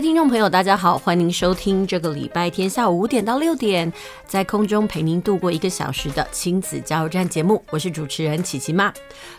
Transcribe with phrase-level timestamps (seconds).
[0.00, 3.92] 听众朋友，大家好，欢迎收听这个礼拜天下午五点到六点，
[4.28, 8.92] 在空中陪您度过一个小时的亲子加油站节目，我是主持人琪琪妈。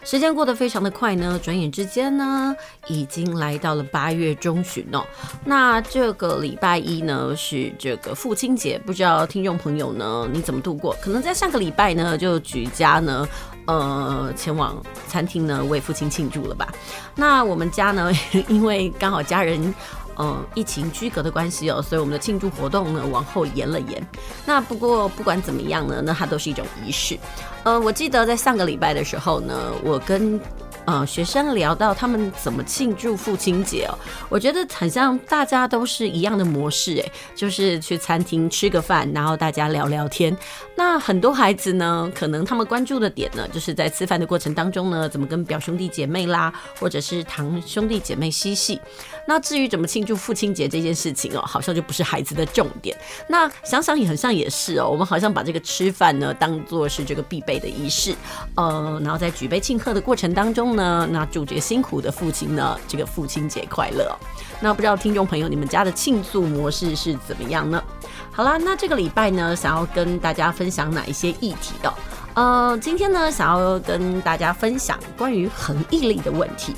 [0.04, 2.54] 时间过得非常的快呢，转眼之间呢，
[2.88, 5.02] 已经来到了八月中旬哦。
[5.46, 10.94] 那这个礼拜一呢，是这个父亲节，不知道听众朋友呢，你怎么度过？
[11.02, 13.26] 可能在上个礼拜呢，就举家呢，
[13.66, 14.76] 呃，前往
[15.08, 16.68] 餐厅呢为父亲庆祝了吧？
[17.16, 18.12] 那我们家呢，
[18.50, 19.74] 因为刚好家人。
[20.20, 24.06] 嗯，疫情居隔的关系哦，所以我们的庆祝活动呢往后延了延。
[24.46, 27.18] 那不过不管怎么样呢，那它都是一种仪式。
[27.64, 30.40] 呃，我记得在上个礼拜的时候呢，我跟。
[30.86, 33.94] 呃，学生聊到他们怎么庆祝父亲节哦，
[34.28, 40.36] 我觉得很像大家都是一样的模式诶，就是去餐厅吃个饭，然后大家聊聊天。
[40.76, 48.82] 那很多孩子呢，可能他们关注的点呢，就是在吃饭的过程当中呢，怎么跟表兄弟姐妹啦，或者是堂兄弟姐妹嬉戏。
[49.30, 52.98] 那至于怎么庆祝父亲节这件事情哦，好像就不是孩子的重点。
[53.28, 58.16] 那想想也很像也是哦，我们好像把这个吃饭呢当做是这个必备的仪式，
[58.56, 61.08] 呃，然后在举杯庆贺的过程当中呢。
[61.12, 64.12] 那祝这个辛苦的父亲呢，这个父亲节快乐。
[64.60, 67.84] 那不知道听众朋友，你们家的庆祝模式是怎么样呢？
[68.32, 71.94] 好啦，那这个礼拜呢，想要跟大家分享哪一些议题的？
[72.34, 76.74] 呃，今天呢，想要跟大家分享关于恒毅力的问题。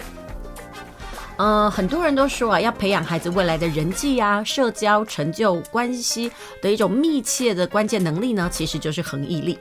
[1.41, 9.57] 呃，很多人都说啊，要培养孩子未来的人际啊、社交、成就关系的一种密切的关键能力呢，其实就是恒毅力。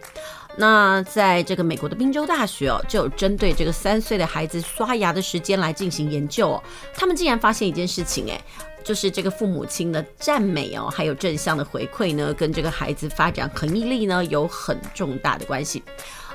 [0.59, 6.63] 那在这个美国的宾州大学哦，就有针对这个三岁的孩子刷牙的时间来进行研究哦。
[6.95, 8.39] 他们竟然发现一件事情，诶，
[8.85, 15.83] 就是这个父母亲的赞美哦，还有正向的回馈呢，跟这个孩子发展恒毅力呢有很重大的关系。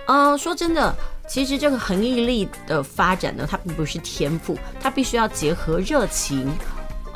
[0.07, 0.95] 呃，说真的，
[1.27, 6.51] 其实这个恒毅力的发展呢，它并不是天赋，它必须要结合热情。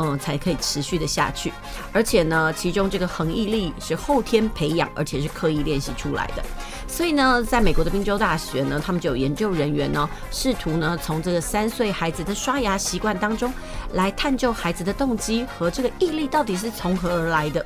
[0.02, 1.52] 嗯，才可以持续的下去。
[1.92, 6.44] 而且呢，其中这个恒毅力是后天培养，而且是刻意练习出来的。
[6.88, 13.54] 所以呢，在美国的宾州大学呢，他们就有研究人员呢，试图呢从这个三岁孩子的刷牙习惯当中
[13.92, 17.66] 来探究孩子的动机和这个毅力到底是从何而来的。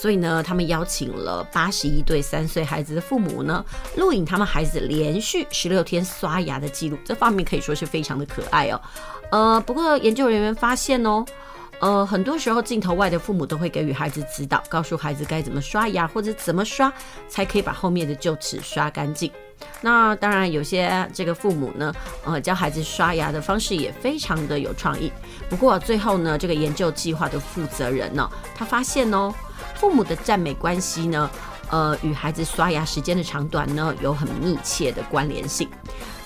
[0.00, 3.64] 所以呢，他们邀请了八十一对三岁孩子的父母呢，
[3.96, 6.96] 录影他们孩子连续十六天刷牙的记录。
[7.04, 8.80] 这方面可以说是非常的可爱哦。
[9.32, 11.24] 呃，不过研究人员发现哦。
[11.80, 16.92] 呃，很多时候镜头外的父母都会给予孩子指导，告诉孩子该怎么刷牙或者怎么刷
[17.28, 19.30] 才可以把后面的臼齿刷干净。
[19.80, 21.94] 那当然，有些这个父母呢，
[22.24, 25.12] 呃，教孩子刷牙的方式也非常的有创意。
[25.48, 29.32] 不过最后呢，这个研究计划的负责人呢，他发现哦，
[29.74, 31.30] 父母的赞美关系呢，
[31.70, 35.68] 呃，与孩子刷牙时间的长短呢，有很密切的关联性。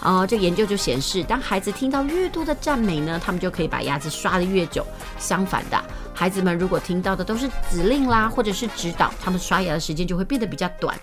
[0.02, 4.84] 啊、这研究就显示，当孩子听到越多的赞美呢，他们就可以把牙齿刷得越久。
[5.18, 5.80] 相反的，
[6.12, 10.98] 孩子们如果听到的都是指令啦，或者是指导，他们刷牙的时间就会变得比较短。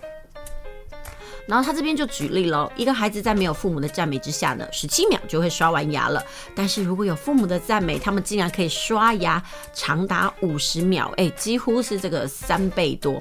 [1.48, 6.24] 然后他这边就举例了，一个孩子在没有父母的赞美之下呢，十七秒就会刷完牙了。
[6.54, 9.42] 但是如果有父母的赞美，他们竟然可以刷牙
[9.74, 13.20] 长达五十秒，哎，几乎是这个三倍多。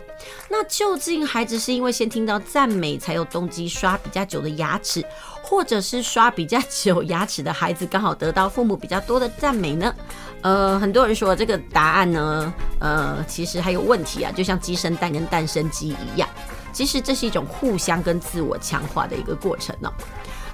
[0.50, 5.02] 那究竟孩子是因为先听到赞美才有动机刷比较久的牙齿，
[5.48, 9.94] 或者是刷比较久牙齿的孩子刚好得到父母比较多的赞美呢？
[10.42, 16.28] 呃，很多人说这个答案呢，呃，其实还有问题啊，就像鸡生蛋跟蛋生鸡一样。
[16.70, 19.90] 其实这是一种互相跟自我强化的一个过程呢。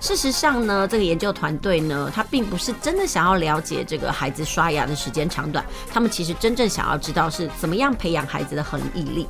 [0.01, 9.27] 事实上呢，这个研究团队呢，他并不是真的想要了解这个孩子刷牙的时间长短，他们其实真正想要知道是怎么样培养孩子的恒毅力。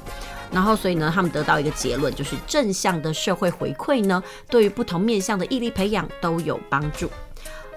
[0.55, 7.11] 然后，所以呢，他们得到一个结论，就是正向的社会回馈呢，对于不同面向的毅力培养都有帮助。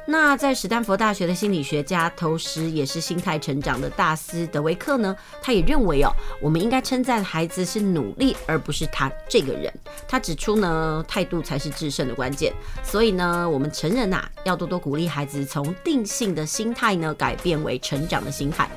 [0.10, 6.10] 那在史丹佛大学的心理学家，同时也是心态成长的大师德维克呢，他也认为哦，
[6.42, 9.72] 我们应该称赞孩子是努力，而不是他这个人。
[10.08, 12.54] 他指出呢，态度才是制胜的关键。
[12.86, 18.70] 所以呢，我们成人呐，要多多鼓励孩子从定性的心态呢，改变为成长的心态。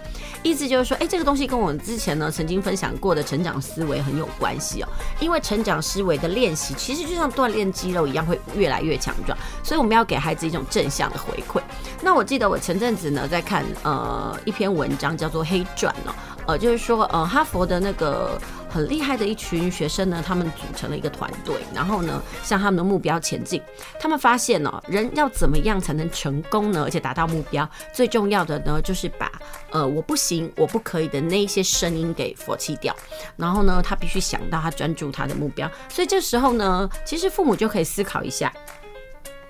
[0.43, 4.89] 意思就是说，哎，这个东西跟我们之前呢曾经分享过的成长思维很有关系哦。
[5.21, 9.39] 因为成长思维的练习，其实就像锻炼肌肉一样，会越来越强壮。
[9.63, 11.61] 所以我们要给孩子一种正向的回馈。
[12.03, 16.15] 那我记得我前阵子呢在看呃一篇文章，叫做《黑钻》哦，
[16.47, 23.61] 呃，就是说呃哈佛的那个很厉害的一群学生呢，他们组成了一个团队，然后呢，向他们的目标前进。
[24.01, 26.85] 他们发现呢、喔，人要怎么样才能成功呢？
[26.85, 29.31] 而且达到目标，最重要的呢，就是把
[29.71, 32.97] 呃我不行、我不可以的那一些声音给佛弃掉。
[33.37, 35.71] 然后呢，他必须想到他专注他的目标。
[35.89, 38.53] 所以这时候呢，其实父母就可以思考一下。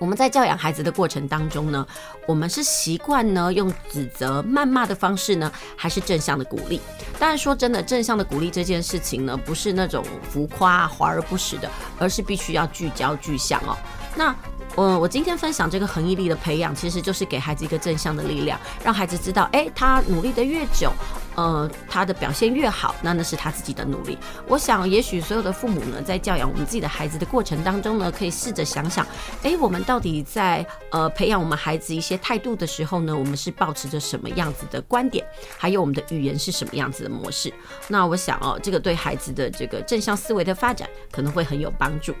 [0.01, 1.85] 我们在教养孩子的过程当中呢，
[2.25, 6.81] 我们是习惯呢用指责、谩骂的方式呢，还是正向的鼓励？
[7.19, 11.69] 当然说真的，正向的鼓励这件事情呢，不是那种浮夸、华而不实的，
[11.99, 13.77] 而是必须要聚焦、具象哦。
[14.15, 14.35] 那。
[14.75, 20.91] 我我今天分享这个恒毅力的培养，其实就是给孩子一个正向的力量，让孩子知道，哎，他努力的越久，
[21.35, 24.17] 呃，他的表现越好，那那是他自己的努力。
[24.47, 29.05] 我想，也许所有的父母呢，在教养我们自己的孩子的过程当中呢，可以试着想想，
[29.43, 35.25] 哎，我们到底在呃培养我们孩子一些态度的时候呢，我们是保持着什么样子的观点，
[35.57, 37.53] 还有我们的语言是什么样子的模式？
[37.89, 42.15] 那我想哦，这个对孩子的这个正向思维的发展可能会很有帮助。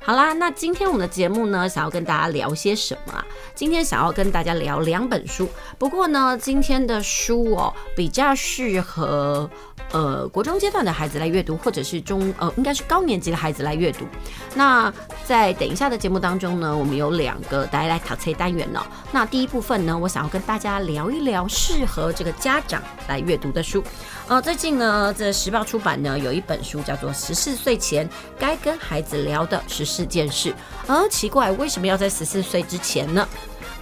[0.00, 3.26] 好啦，那今天我们的节目呢，想要跟大家聊些什么啊？
[3.54, 9.50] 今天想要跟大家聊两本书，不过呢，今天的书哦，比较适合
[9.92, 14.04] 呃国中阶段的孩子来阅读，或者是中呃应该是高年级的孩子来阅读。
[14.54, 14.92] 那
[15.24, 18.80] 在等一下的节目当中呢，我们有两个带来考测单元哦。
[19.12, 23.82] 那第一部分呢，我想要跟大家聊一聊适合这个家长来阅读的书。
[24.26, 28.08] 呃，最近呢，这时报出版呢有一本书叫做《十四岁前
[28.38, 30.50] 该跟孩子聊的十四件事》。
[30.86, 33.26] 呃，奇怪，为什么要在十四岁之前呢？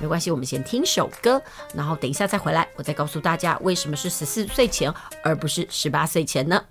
[0.00, 1.40] 没关系，我们先听首歌，
[1.74, 6.62] 然后等一下再回来，我再告诉大家为什么是十四岁前，而不是十八岁前呢？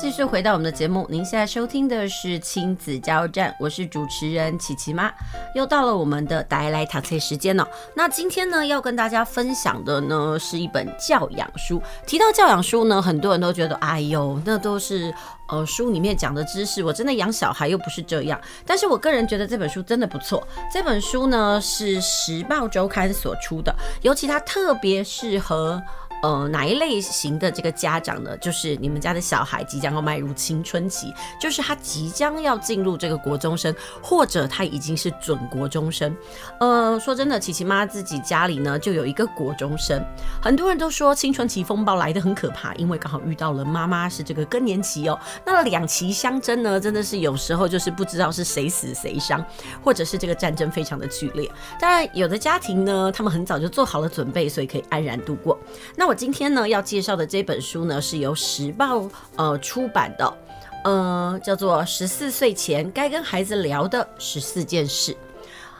[0.00, 5.12] 继续回到我们的节目，您现在收听的是亲子加油站，我是主持人琪琪妈，
[5.54, 7.68] 又到了我们的带来读册时间了。
[7.94, 11.82] 那今天呢，要跟大家分享的呢，是一本教养书。
[12.06, 15.14] 提到教养书呢，很多人都觉得，哎呦，那都是
[15.48, 18.40] 呃书里面讲的知识，我真的养小孩又不是这样。
[18.64, 20.42] 但是我个人觉得这本书真的不错。
[20.72, 25.78] 这本书呢，是时报周刊所出的，尤其它特别适合。
[26.22, 28.36] 呃，哪一类型的这个家长呢？
[28.38, 36.14] 就是你们家的小孩即将要迈入青春期，就是他即将要进入这个国中生，或者他已经是准国中生。
[36.58, 40.04] 呃，说真的，琪琪妈自己家里呢就有一个国中生。
[40.42, 45.18] 很多人都说青春期风暴来得很可怕，因为刚好遇到了妈妈是这个更年期哦。
[45.44, 49.44] 那两期相争呢，真的是有时候就是不知道是谁死谁伤，
[49.82, 51.50] 或者是这个战争非常的剧烈。
[51.80, 55.58] 当然，有的家庭呢，他们很早就做好了准备，所以可以安然度过。
[55.96, 60.38] 那我今天呢要介绍的这本书呢，是由时报呃出版的，
[60.82, 65.12] 呃叫做《十四岁前该跟孩子聊的十四件事》。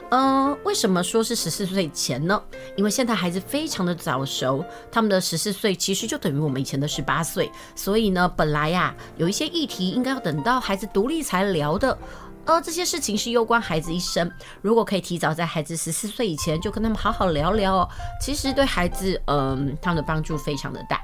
[0.09, 2.41] 呃，为什么说是十四岁前呢？
[2.77, 11.99] 因为现在孩子非常的早熟，他们的十四岁其实就等于我们以前的十八岁，所以呢，本来呀有一些议题应该要等到孩子独立才聊的。
[12.47, 14.31] 呃，这些事情是攸关孩子一生。
[14.61, 17.89] 如果可以提早在孩子十四岁以前就跟他们好好聊聊哦，
[18.21, 21.01] 其实对孩子，嗯、他们的帮助非常的大。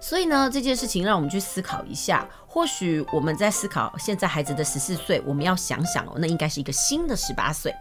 [0.00, 2.26] 所以呢，这件事情让我们去思考一下。
[2.52, 7.72] 或许我们在思考现在孩子的十四岁，我们要想想哦，那应该是一个新的十八岁。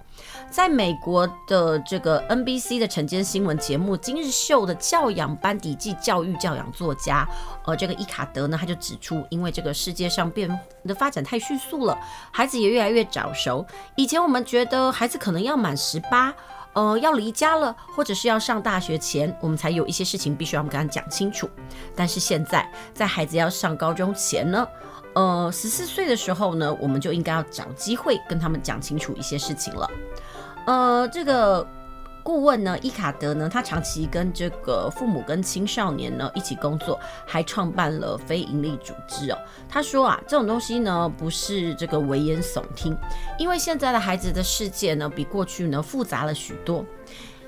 [0.51, 7.27] 在美国的这个 NBC 的晨间新闻节目《今日秀》的教养班底暨教育教养作家，
[7.65, 10.47] 呃，这个伊卡德呢，他就指出，因为这个世界上变
[10.85, 11.97] 的发展太迅速了，
[12.31, 13.65] 孩子也越来越早熟。
[13.95, 16.31] 以前我们觉得孩子可能要满十八。
[16.73, 21.49] 呃，要离家了，或者是要上大学前，我们才有一些事情必须要跟他讲清楚。
[21.95, 24.67] 但是现在，在孩子要上高中前呢，
[25.13, 29.89] 呃，十四岁的时候呢，我们就应该要找机会跟他们讲清楚一些事情了。
[30.65, 31.67] 呃，这个。
[32.29, 39.37] 顾问呢，伊卡德呢，他长期跟这个父母跟青少年呢一起工作，还创办了非营利组织哦。
[39.67, 42.95] 他说啊，这种东西呢不是这个危言耸听，
[43.39, 46.85] 因为现在的孩子的世界呢比过去呢复杂了许多。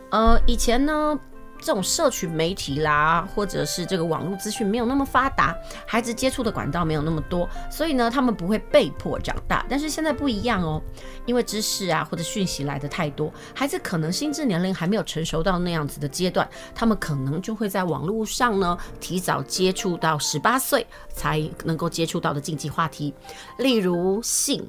[0.09, 1.19] 呃，以前呢。
[1.62, 9.65] 这种社群媒体啦，或者是这个网络资讯没有那么发达，孩子接触的管道没有那么多，所以呢，他们不会被迫长大。
[9.70, 10.82] 但是现在不一样哦，
[11.25, 23.13] 因为知识啊或者讯息来的太多，孩子可能心智年龄还没有成熟到那样子的阶段，他们可能就会在网络上呢提早接触到十八岁才能够接触到的禁忌话题，
[23.58, 24.68] 例如性，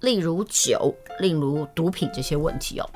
[0.00, 2.88] 例如酒，例如毒品这些问题哦。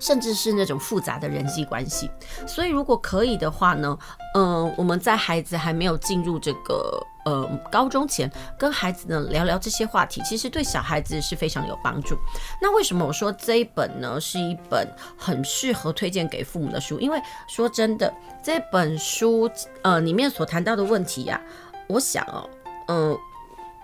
[0.00, 2.10] 甚至是那种复杂的人际关系，
[2.46, 3.96] 所以如果可以的话呢，
[4.34, 12.16] 嗯、呃，我们在孩子还没有进入这个呃高中前跟孩子呢聊聊这些话题，其实对小孩子是非常有帮助。
[12.62, 14.88] 那为什么我说这一本呢是一本
[15.18, 16.98] 很适合推荐给父母的书？
[16.98, 19.50] 因为说真的，这本书
[19.82, 21.40] 呃里面所谈到的问题呀、
[21.88, 22.48] 我想哦，
[22.88, 23.18] 嗯、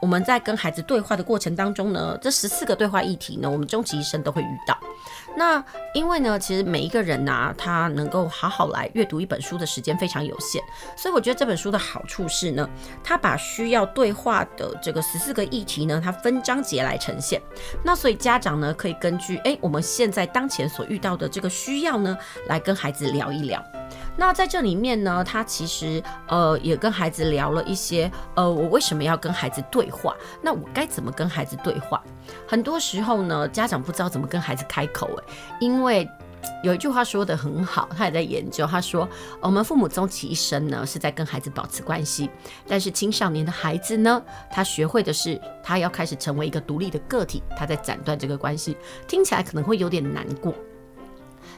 [0.01, 4.77] 我们在跟孩子对话的过程当中呢，这十四个对话议题呢，我们终其一生都会遇到。
[5.39, 5.63] 那
[5.93, 10.61] 因为呢，其实每一个人呐、他能够好好来阅读一本书的时间非常有限，
[10.97, 12.69] 所以我觉得这本书的好处是呢，
[13.05, 17.41] 它把需要对话的这个十四个议题呢，它分章节来呈现。
[17.83, 22.17] 那所以家长呢，可以根据诶我们现在当前所遇到的这个需要呢，
[22.49, 23.63] 来跟孩子聊一聊。
[24.17, 30.17] 那在这里面呢，他其实呃也跟孩子聊了一些呃，我为什么要跟孩子对话？
[30.43, 32.03] 那我该怎么跟孩子对话？
[32.47, 35.23] 很多时候呢，家长不知道怎么跟孩子开口，诶，
[35.61, 36.09] 因为
[36.63, 39.09] 有一句话说得很好，他也在研究，他说
[39.41, 42.31] 我们父母终其一生呢是在跟孩子保持关系，
[42.67, 50.55] 但是青少年的孩子呢，他学会的是他要开始成为一个独立的个体，他在斩断这个关系，听起来可能会有点难过。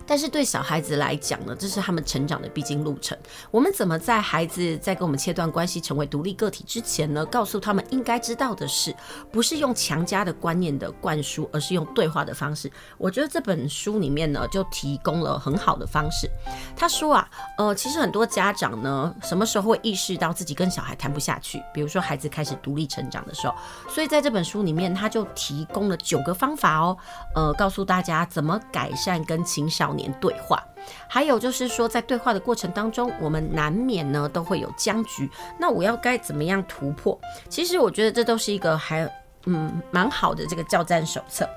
[0.08, 3.16] 但是对小孩子来讲呢，这是他们成长的必经路程。
[3.50, 8.96] 我们怎么在孩子在跟我们切断关系、成为独立个体之前呢，告诉他们应该知道的是，
[9.30, 12.72] 不是用强加的观念的灌输，而是用对话的方式。
[12.96, 16.30] 我觉得这本书里面呢，就提供了很好的方式。
[16.74, 21.62] 他说啊，呃，其实很多家长呢，什么时候会意识到自己跟小孩谈不下去？
[21.74, 23.54] 比如说孩子开始独立成长的时候。
[23.88, 26.96] 所以在这本书里面，他就提供了九个方法哦，
[27.34, 30.62] 呃，告诉大家怎么改善跟青少年年对话，
[31.08, 35.28] 还有就是说，在对话的过程当中，我们难免呢都会有僵局。
[35.58, 37.18] 那我要该怎么样突破？
[37.50, 39.10] 其实我觉得这都是一个还
[39.46, 41.48] 嗯蛮好的这个教战手册。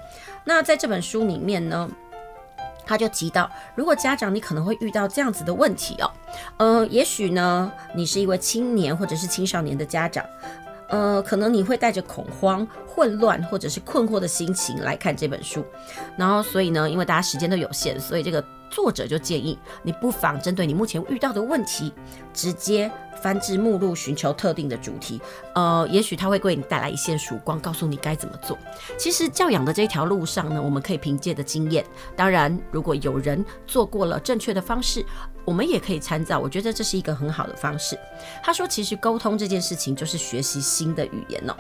[0.43, 1.89] 那在这本书里面呢，
[2.85, 6.11] 他就提到，如果家长你可能会遇到这样子的问题哦，
[6.57, 10.25] 呃，也许呢你是一位青年或者是青少年的家长。
[10.91, 15.65] 呃，可能你会带着恐慌、混乱或者是困惑的心情来看这本书，
[16.17, 21.93] 然后所以呢，因为大家时间都有限，所以这个作者就建议你不妨针对你目前遇到的问题，
[22.33, 25.21] 直接翻至目录，寻求特定的主题。
[25.55, 28.57] 呃，也许他会为你带来一线曙光，告诉你该怎么做。
[28.97, 35.05] 其实教养的这条路上呢，我们可以凭借的经验，当然如果有人做过了正确的方式。
[35.45, 37.97] 我们也可以参照，我觉得这是一个很好的方式。
[38.43, 41.55] 他说，其实沟通这件事情就是学习新的语言哦。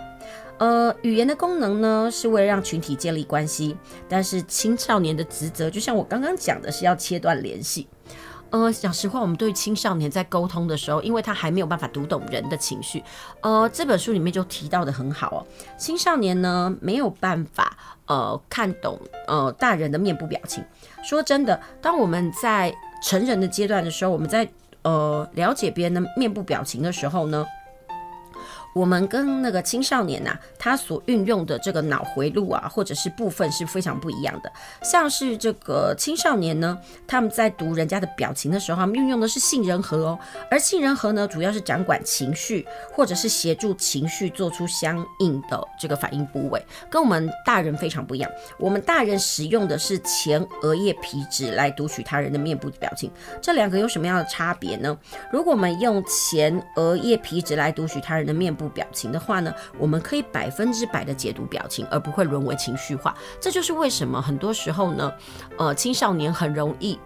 [0.59, 3.75] 呃，语言的功能呢，是为了让群体建立关系，
[4.07, 7.87] 但是青少年的职责，就像我刚刚讲的，是要切断联系。
[8.51, 13.01] 呃，讲实话，我们对青少年在沟通的时候，因为他还没有办法读懂人的情绪，
[13.41, 15.39] 呃，这本书里面就提到的很好哦。
[15.77, 17.75] 青少年呢，没有办法
[18.07, 20.63] 呃看懂呃大人的面部表情。
[21.01, 24.47] 说真的，当我们在成人的阶段的时候，我们在
[24.83, 27.45] 呃了解别人的面部表情的时候呢，
[28.73, 34.51] 我们跟那个青少年呐、他所运用的这个脑回路啊，或者是部分是非常不一样的。
[34.81, 40.19] 像是这个青少年呢，他们在读人家的表情的时候，他们运用的是杏仁核哦。
[40.49, 48.31] 而杏仁核呢，主要是掌管情绪，或者是协助情绪做出相应的这个反应部位，跟我们大人非常不一样。
[48.57, 53.11] 我们大人使用的是前额叶皮质来读取他人的面部表情，
[53.41, 54.97] 这两个有什么样的差别呢？
[55.31, 63.15] 如果我们用前额叶皮质来读取他人的面部，表情的话呢，我们可以百分之百的解读表情，而不会沦为情绪化。
[63.39, 65.11] 这就是为什么很多时候呢，
[65.57, 66.99] 呃，青少年很容易，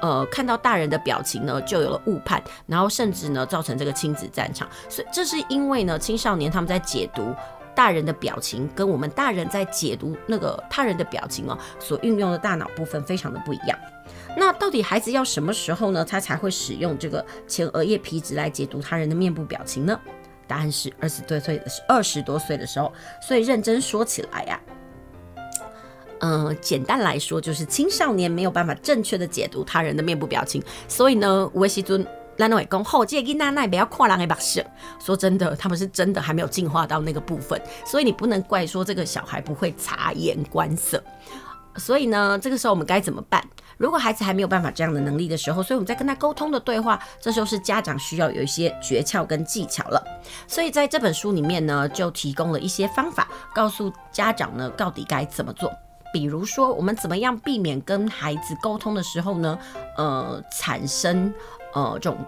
[0.00, 4.68] 呃，看到大人的表情呢，就有了误判，然后甚至呢，造成这个亲子战场。
[4.88, 7.34] 所以这是因为呢，青少年他们在解读
[7.74, 13.78] 大人的表情，跟我们大人在解读那个他人的表情哦，所运用的大脑部分非常的不一样。
[14.36, 19.98] 那到底孩子要什么时候呢，他才会使用这个前额叶皮质来解读他人的面部表情呢？
[20.48, 22.92] 答案是二十多岁的，二十多岁的时候。
[23.20, 24.60] 所以认真说起来呀、
[26.20, 30.62] 嗯、简单来说就是青少年没有办法正确的解读他人的面部表情。
[30.88, 32.04] 所以呢，维西尊
[32.38, 34.64] 兰诺讲后这个囡仔不要看人的目色。
[34.98, 41.02] 说真的，他们是真的还没有进化到那个部分，所以你不能怪说这个小孩不会察言观色。
[41.76, 43.44] 所以呢，这个时候我们该怎么办？
[43.78, 50.04] 如果孩子还没有办法这样的能力的时候，所以我们在跟他沟通的对话，这时候是家长需要有一些诀窍跟技巧了。
[50.46, 55.72] 所以在这本书里面呢，就提供了一些方法，告诉家长呢到底该怎么做。
[56.12, 59.58] 比如说，我们怎么样避免跟孩子沟通的时候呢，
[59.96, 61.32] 呃，产生
[61.74, 62.18] 呃这种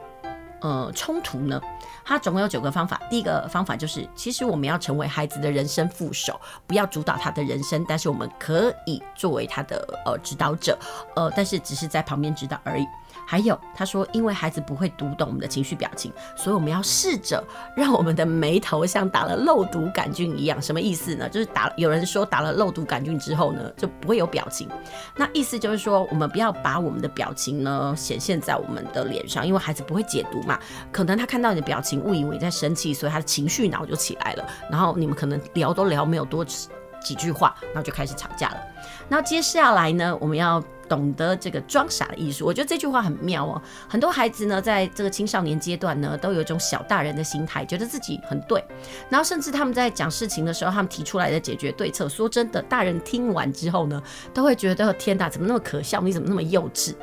[0.62, 1.60] 呃冲突呢？
[2.04, 3.00] 它总共有九个方法。
[3.08, 10.78] 第一个方法就是，其实我们要成为孩子的人生副手，不要主导他的人生，但是我们可以作为他的呃指导者，
[11.14, 12.86] 呃，但是只是在旁边指导而已。
[13.30, 17.40] 还有他说，因为孩子不会读懂我们的情绪表情，所以我们要试着
[17.76, 20.60] 让我们的眉头像打了肉毒杆菌一样。
[20.60, 21.28] 什么意思呢？
[21.28, 24.68] 就是打有人说打了肉毒杆菌之后呢，就不会有表情。
[25.14, 30.58] 那意思就是说，我们不要把我们的表情呢显现在我们的脸上，因为孩子不会解读嘛。
[30.90, 34.44] 可能他看到你的表情，误以为你在生气，所以他的情绪脑就起来了。
[34.68, 38.56] 然后你们可能聊都聊没有多几句话，然后就开始吵架了。
[39.10, 42.46] 那接下来呢，我们要懂得这个装傻的艺术。
[42.46, 43.60] 我觉得这句话很妙哦。
[43.88, 48.64] 很多孩子呢，在这个青少年阶段呢，都有一种小大人的心态，觉得自己很对。
[49.08, 54.00] 然后甚至他们在讲事情的时候，他们提出来的解决对策，说真的，大人听完之后呢，
[54.32, 56.00] 都会觉得天哪，怎么那么可笑？
[56.00, 56.94] 你怎么那么幼稚？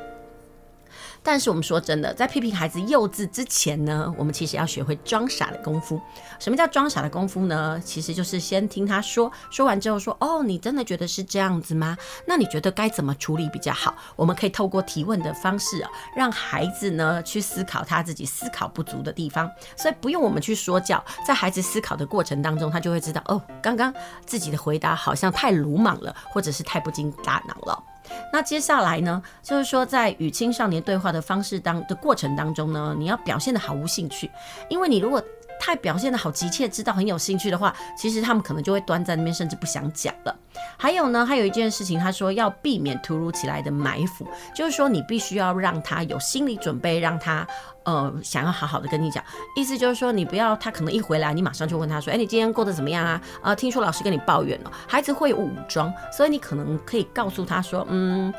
[1.27, 5.99] 但是我们说真的，在批评孩子幼稚之前呢，我们其实要学会装傻的功夫。
[6.39, 7.77] 什么叫装傻的功夫呢？
[7.83, 11.97] 其实就是先听他说，说完之后说：“哦，你真的觉得是这样子吗？
[12.25, 19.51] 那你觉得该怎么处理比较好？”我们可以透过提问的方式啊，让孩子呢去思考他自己思考不足的地方。
[19.75, 23.93] 所以不用我们去说教，在孩子思考的过程当中，他就会知道哦，刚刚
[24.25, 27.83] 自己的回答好像太鲁莽了，或者是太不经大脑了。
[28.31, 34.29] 那接下来呢，就是说在与青少年对话的方式当的过程当中呢，你要表现的毫无兴趣，
[34.69, 35.21] 因为你如果
[35.59, 40.35] 太表现得好急切，知道很有兴趣的话，其实他们可能就会端在那边，甚至不想讲了。
[40.77, 47.45] 还有呢，还有一件事情，他说要避免突如其来的埋伏，就是说你必须要让他有心理准备，让他
[47.83, 49.23] 呃想要好好的跟你讲。
[49.55, 53.21] 意思就是说，你不要他可能一回来，你马上就问他说，哎，你今天过得怎么样啊？
[53.41, 58.33] 呃，听说老师跟你抱怨了，孩子会武装，所以你可能可以告诉他说，嗯。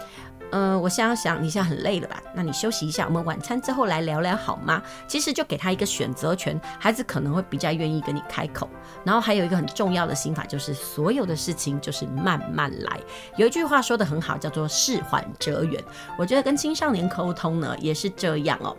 [0.50, 2.22] 嗯、呃，我想想，你现在很累了吧？
[2.34, 4.82] 那你休息一下，我们晚餐之后来聊聊好吗？
[5.06, 8.68] 其实就给他一个选择权，孩子可能会比较愿意跟你开口。
[9.04, 12.98] 然后还有一个很重要的心法，就是所有的事情就是慢慢来。
[13.36, 15.82] 有一句话说得很好，叫做事缓则圆。
[16.18, 18.76] 我觉得跟青少年沟通呢，也是这样哦。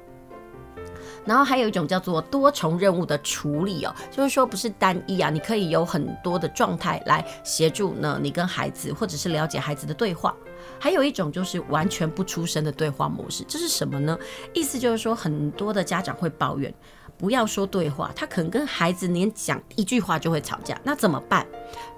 [1.29, 10.35] 然后还有一种叫做多重任务的处理哦，就是说不是单一啊，你可以有很多的状态来协助呢，你跟孩子或者是了解孩子的对话。
[10.79, 14.17] 还有一种就是完全不出声的对话模式，这是什么呢？
[14.53, 16.73] 意思就是说，很多的家长会抱怨，
[17.15, 21.45] 不要说对话，他可能跟孩子连讲一句话就会吵架，那怎么办？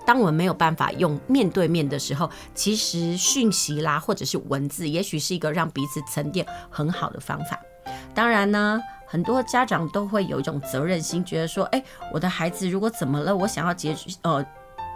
[0.05, 7.57] 当我们没有办法用面对面的时候，其实讯息啦或者是文字，也许是一个让彼此沉淀很好的方法。
[8.13, 8.81] 当然呢。
[9.11, 14.41] 很多家长都会有一种责任心，觉得说，哎，我的孩子如果怎么了，我想要解，呃，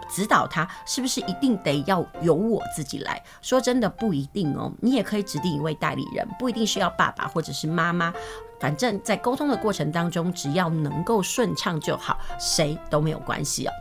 [0.08, 3.22] 指导他，是不是一定得要由我自己来？
[3.42, 4.72] 说真的，不一定哦。
[4.80, 8.10] 你也可以指定一位代理人，不一定是要爸爸或者是妈妈。
[8.58, 13.72] 反正，在沟通的过程当中，只要能够顺畅就好，谁都没有关系哦。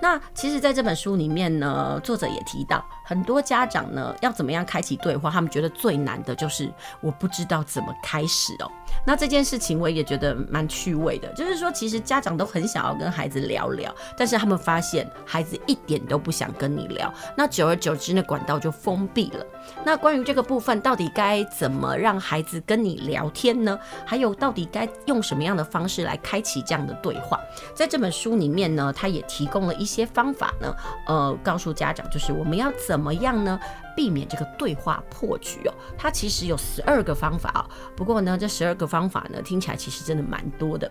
[0.00, 8.70] 那其实，在这本书里面呢，作者也提到，很多家长呢，要怎么样开启对话，他们觉得最难的就是我不知道怎么开始哦。
[9.06, 19.44] 那这件事情我也觉得蛮趣味的，就是说，其实家长都很想要跟孩子聊聊，但是他们发现孩子一点都不想跟你聊，那久而久之，那管道就封闭了。
[19.84, 23.78] 那关于这个部分，到底该怎么让孩子跟你聊天呢？
[24.04, 27.40] 还有，到底该用什么样的方式来开启这样的对话？
[27.74, 33.58] 在这本书里面呢，他也提供用了一些方法呢，呃，告诉家长，就是我们要怎么样呢，
[33.96, 35.72] 避免这个对话破局哦。
[35.96, 37.64] 它其实有十二个方法哦，
[37.96, 40.90] 不过呢，这十二个方法呢，听起来其实真的蛮多的。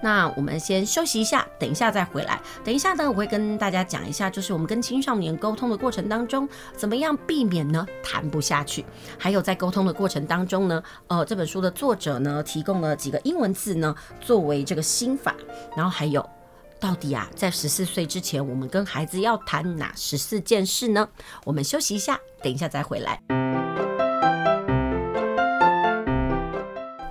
[0.00, 2.40] 那我们先休息一下，等一下再回来。
[2.64, 8.84] 等一下呢，我会跟大家讲一下，就是我们跟青少年沟通的过程当中，怎么样避免呢谈不下去？
[9.18, 15.36] 还有在沟通的过程当中呢，呃，这本书的作者呢提供了几个英文字呢作为这个心法，
[15.76, 16.28] 然后还有
[16.82, 21.08] 到底啊，在十四岁之前，我们跟孩子要谈哪十四件事呢？
[21.44, 23.20] 我们休息一下，等一下再回来。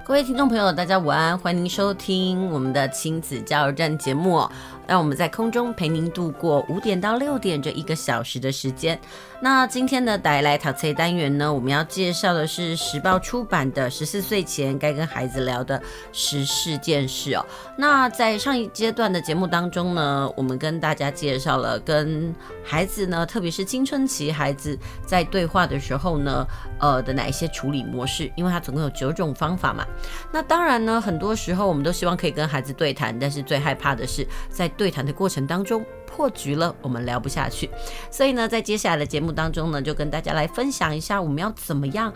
[0.04, 4.46] 各位听众朋友，大家午安，欢迎收听我们的亲子加油站节目。
[4.91, 8.99] 让我们在空中陪您度过五点到六点这一个小时的时间。
[9.39, 17.45] 那今天的带来淘菜单元呢，我们要介绍的是时报出版的《十四岁前该跟孩子聊的十四件事》哦。
[17.77, 26.45] 那在上一阶段的节目当中呢，我们跟大家介绍了跟孩子呢，特别是青春期孩子在对话的时候呢，
[26.80, 29.88] 呃的哪一些处理模式，因为它总共有九种方法嘛。
[30.34, 37.70] 那当然呢，很多时候我们都希望可以跟孩子对谈，但是最害怕的是在对谈的过程当中破局了，我们聊不下去。
[38.10, 42.12] 所以呢，在接下来的节目当中呢，就跟大家来分享一下，我们要怎么样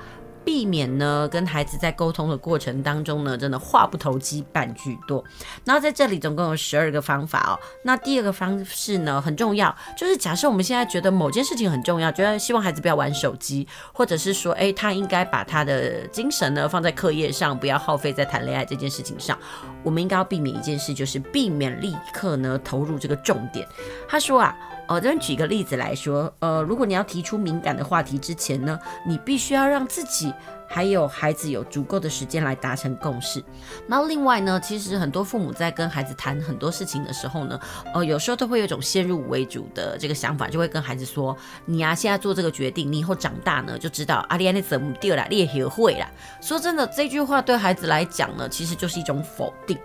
[0.45, 5.23] 避免呢跟孩子在沟通的过程当中呢，真的话不投机半句多。
[5.65, 7.60] 然后在这里总共有十二个方法哦。
[7.84, 19.38] 那第二个方式呢很重要，就是假设我们现在觉得某件事情很重要，觉得希望孩子不要玩手机，或者是说，哎，他应该把他的精神呢放在课业上，不要耗费在谈恋爱这件事情上。
[19.84, 23.67] 我们应该要避免一件事，就是避免立刻呢投入这个重点。
[24.08, 24.55] 他说啊。
[24.88, 30.32] 哦，这举个例子来说，呃，如果你要提出敏感的话题之前呢，你必须要让自己
[30.67, 33.43] 还有孩子有足够的时间来达成共识。
[33.88, 37.60] 那另外呢，其实很多父母在跟孩子谈很多事情的时候呢，
[37.95, 46.08] 呃，有时候都会有一种先入为主的这个想法，就会跟孩子说：“你、啊，现在做这个决定，你以后长大呢就知道阿丽安你怎么掉了，你也学会了。”
[46.41, 49.78] 说真的，这句话对孩子来讲呢，其实就是一种否定。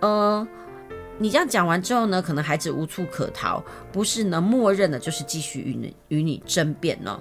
[0.00, 0.46] 呃。
[1.18, 7.20] 你这样讲完之后呢，可能孩子无处可逃，不是呢，默认的就是继续与你与你争辩呢。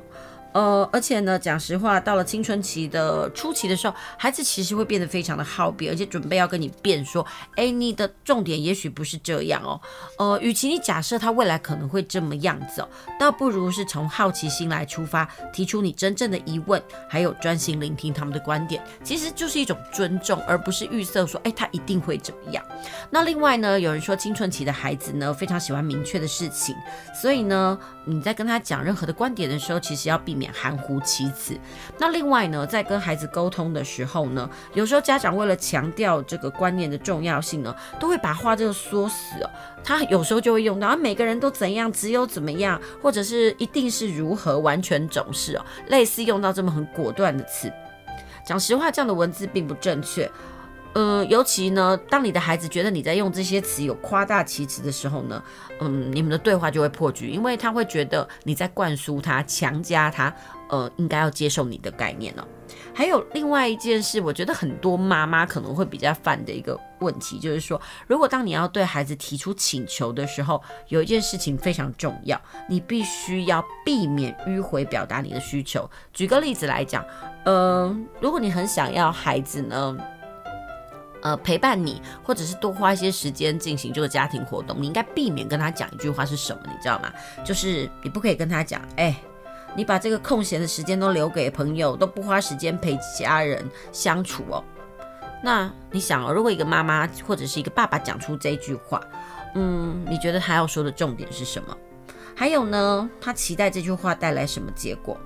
[0.58, 7.24] 呃，而且呢，讲实话，到了青春期的初期的时候，孩子其实会变得非常的好辩，而且准备要跟你辩说，
[7.56, 9.80] 哎，你的重点也许不是这样哦。
[10.18, 12.90] 呃，与其你假设他未来可能会这么样子哦，
[13.20, 22.66] 倒不如是从好奇心来出发，提出你真正的疑问，还有专心聆听他们的观点，其实就是一种尊重，而不是预设说，哎，他一定会怎么样。
[23.12, 26.76] 那另外呢，有人说青春期的孩子呢，非常喜欢明确的事情，
[27.14, 30.47] 所以呢，你在跟他讲任何的观点的时候，其实要避免。
[30.54, 31.58] 含糊其辞。
[31.98, 39.50] 那另外呢，在跟孩子沟通的时候呢，有时候家长为了强调这个观念的重要性呢，都会把话这个说死哦。
[39.84, 47.72] 他有时候就会用到啊，每个人都怎样，只有怎么样，或者是一定是如何，完全总是哦，类似用到这么很果断的词。
[48.46, 50.30] 讲实话，这样的文字并不正确。
[51.00, 55.44] 嗯，尤其呢，当你的孩子觉得你在用这些词有夸大其词的时候呢，
[55.80, 60.34] 嗯，你们的对话就会破局，因为他会觉得你在灌输他、强加他，
[60.70, 62.48] 呃，应该要接受你的概念了。
[62.96, 75.88] 还有另外一件事，我觉得很多妈妈可能会比较犯的一个问题，就是说，如果当你要对孩子提出请求的时候，有一件事情非常重要，你必须要避免迂回表达你的需求。
[76.12, 77.06] 举个例子来讲，
[77.46, 79.96] 嗯、呃，如果你很想要孩子呢，
[81.22, 87.12] 呃，陪伴你，或者是多花一些时间进行这个家庭活动，你应该避免跟他讲一句话是什么，你知道吗？
[87.44, 89.16] 就是你不可以跟他讲，哎，
[89.76, 94.64] 你把这个空闲的时间都留给朋友，都不花时间陪家人相处哦。
[95.44, 99.02] 那你想哦，如果一个妈妈或者是一个爸爸讲出这句话，
[99.56, 101.76] 嗯，你觉得他要说的重点是什么？
[102.36, 105.18] 还有呢，他期待这句话带来什么结果？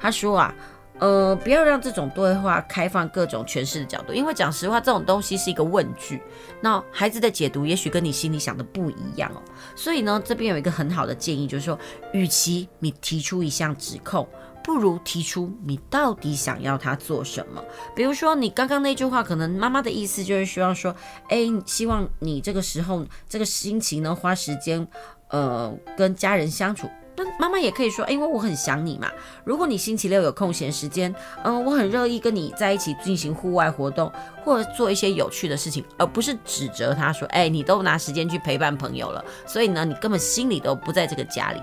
[0.00, 0.54] 他说啊。
[0.98, 6.22] 呃，不要让这种对话开放各种诠释的角度，因为讲实话，这种东西是一个问句，
[6.60, 9.42] 那孩子的解读也许跟你心里想的不一样哦。
[9.74, 11.78] 所以呢，这边有一个很好的建议，就是说，
[12.12, 14.26] 与其你提出一项指控，
[14.64, 17.62] 不如提出你到底想要他做什么。
[17.94, 20.96] 比如说，你刚刚那句话，可能妈妈的意思就是希望说，
[21.28, 24.88] 哎，希望你这个时候这个心情呢，花时间，
[25.28, 26.88] 呃，跟家人相处。
[27.16, 29.10] 那妈妈也可以说，因为我很想你嘛。
[29.42, 34.12] 如果你星期六有空闲时间，嗯，我很乐意跟你在一起进行户外活动，
[34.44, 41.62] 或者做一些有趣的事情，而不是指责他说，哎，你都拿时间去陪伴朋友了，所以呢，你根本心里都不在这个家里。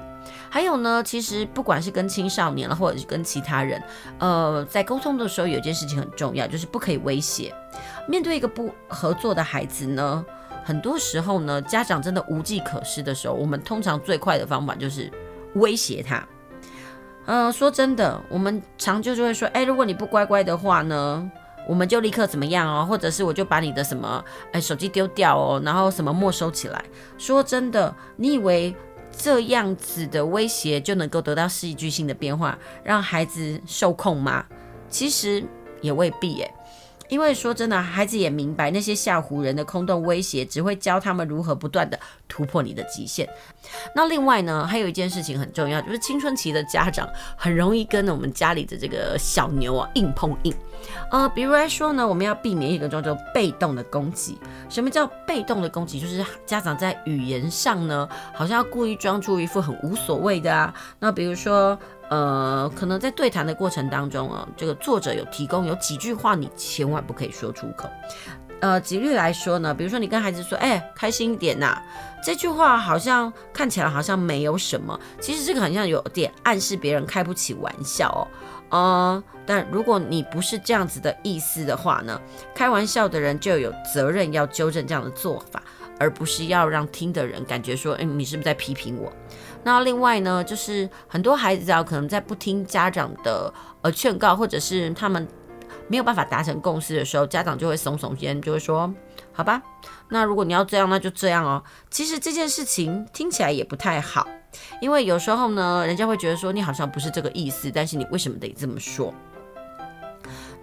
[0.49, 3.81] 还有呢，其实不管是跟青少年了，或者是跟其他人，
[4.19, 7.53] 呃，在沟通的时候，有件事情很重要，就是不可以威胁。
[8.07, 10.25] 面对一个不合作的孩子呢，
[10.63, 15.11] 很多时候呢，家长真的无计可施的时候，我们通常最快的方法就是。
[15.55, 16.27] 威胁他，
[17.25, 21.31] 呃，说真的，我们常就就会说，哎，如果你不乖乖的话呢，
[21.67, 26.83] 我们就立刻怎么样哦，或者是我就把你的什么，哎，手机丢掉哦，然后什么没收起来。
[27.17, 28.75] 说真的，你以为
[29.15, 34.45] 这样子的威胁就能够得到戏剧性的变化，让孩子受控吗？
[34.89, 35.43] 其实
[35.81, 36.53] 也未必耶。
[37.09, 41.99] 因为说真的，孩子也明白那些吓唬人的空洞威胁，只会教他们如何不断的
[42.33, 43.29] 突破你的极限。
[43.93, 50.55] 那另外呢，还有一件事情很重要，就是青春期的家长很容易跟我们家里的这个小牛啊硬碰硬。
[51.11, 54.39] 呃，比如来说呢，我们要避免一个叫做被动的攻击。
[54.67, 55.99] 什么叫被动的攻击？
[55.99, 60.73] 就是家长在语言上呢，好像要故意装出一副很无所谓的啊。
[60.97, 61.77] 那比如说。
[62.09, 67.89] 呃，可能在对谈的过程当中啊，这个作者有提供有几句话，你千万不可以说出口。
[68.63, 71.77] 呃，举例来说呢，比如说你跟孩子说：“哎，开心一点呐。”
[72.23, 78.23] 这句话好像看起来好像没有什么，其实这个好像有点暗示别人开不起玩笑哦。
[78.69, 82.17] 呃，但如果你不是这样子的意思的话呢，
[82.55, 85.61] 开玩笑的人就有责任要纠正这样的做法。
[85.99, 89.13] 而不是要让听的人感觉说，哎，你是不是在批评我？
[89.63, 95.25] 那另外呢，就是很多孩子啊，可能在不听家长的呃劝告，或者是他们
[95.93, 98.91] 没有办法达成共识的时候，家长就会耸耸肩，就会说，
[99.31, 99.61] 好吧，
[100.09, 101.63] 那如果你要这样，那就这样哦。
[101.91, 104.27] 其实这件事情听起来也不太好，
[104.81, 109.13] 因为有时候呢，人家会觉得说，你好像不是这个意思，但是你为什么得这么说？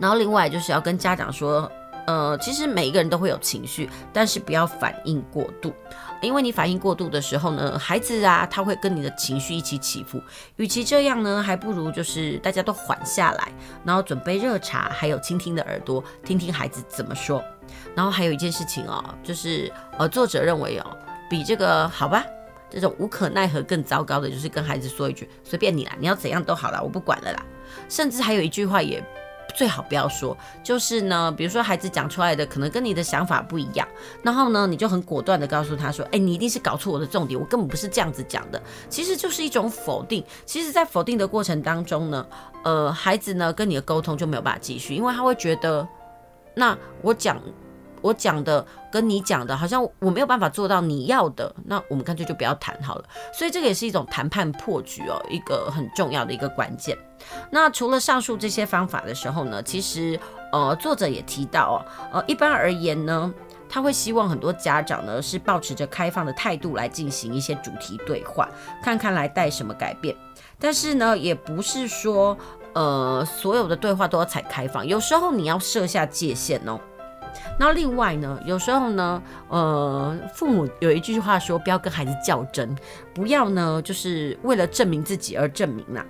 [0.01, 1.71] 然后另外就是要跟家长说，
[2.11, 5.73] 呃，其实每一个人都会有情绪，但是不要反应过度，
[6.21, 10.21] 因为你反应过度的时候呢，孩子啊他会跟你的情绪一起起伏。
[10.57, 13.53] 与其这样呢，还不如就是大家都缓下来，
[13.85, 17.41] 然后准备热茶，还有倾听的耳朵，听听孩子怎么说。
[17.95, 20.97] 然后还有一件事情哦，就是呃，作者认为哦，
[21.31, 22.25] 比这个好吧，
[22.69, 27.41] 这种无可奈何更糟糕的，就是跟孩子说一句随便你啦，你要怎样都好啦，我不管了啦。
[27.89, 29.01] 甚至还有一句话也。
[29.51, 33.87] 最好不要说，就是呢，比如说孩子讲出来的可能跟你的想法不一样，
[34.23, 40.25] 然后呢，你就很果断的告诉他说，哎，你一定是搞错我的重点，我根本不是这样子讲的，其实就是一种否定。
[40.45, 42.27] 其实，在否定的过程当中呢，
[42.65, 45.87] 呃，孩子呢跟你的沟通就没有办法继续，因为他会觉得，
[46.55, 47.41] 那我讲。
[48.01, 53.05] 我讲的跟你讲的，好像我没有办法做到你要的，那我们干脆就不要谈好了。
[53.33, 56.97] 所以这个也是一种谈判破局哦，一个很重要的一个关键。
[57.51, 60.19] 那除了上述这些方法的时候呢，其实
[60.53, 61.79] 呃作者也提到哦，
[62.15, 63.33] 呃一般而言呢，
[63.69, 68.49] 他会希望很多家长呢是抱持着开放的态度来进行一些主题对话，
[68.83, 70.17] 看看来带什么改变。
[70.59, 72.37] 但是呢，也不是说
[72.73, 76.81] 呃所有的对话都要采开放，有时候你要设下界限哦。
[77.59, 82.77] 那另外呢，有时候呢，呃，父母有一句话说，不要跟孩子较真，
[83.15, 86.05] 不要呢，就是为了证明自己而证明啦。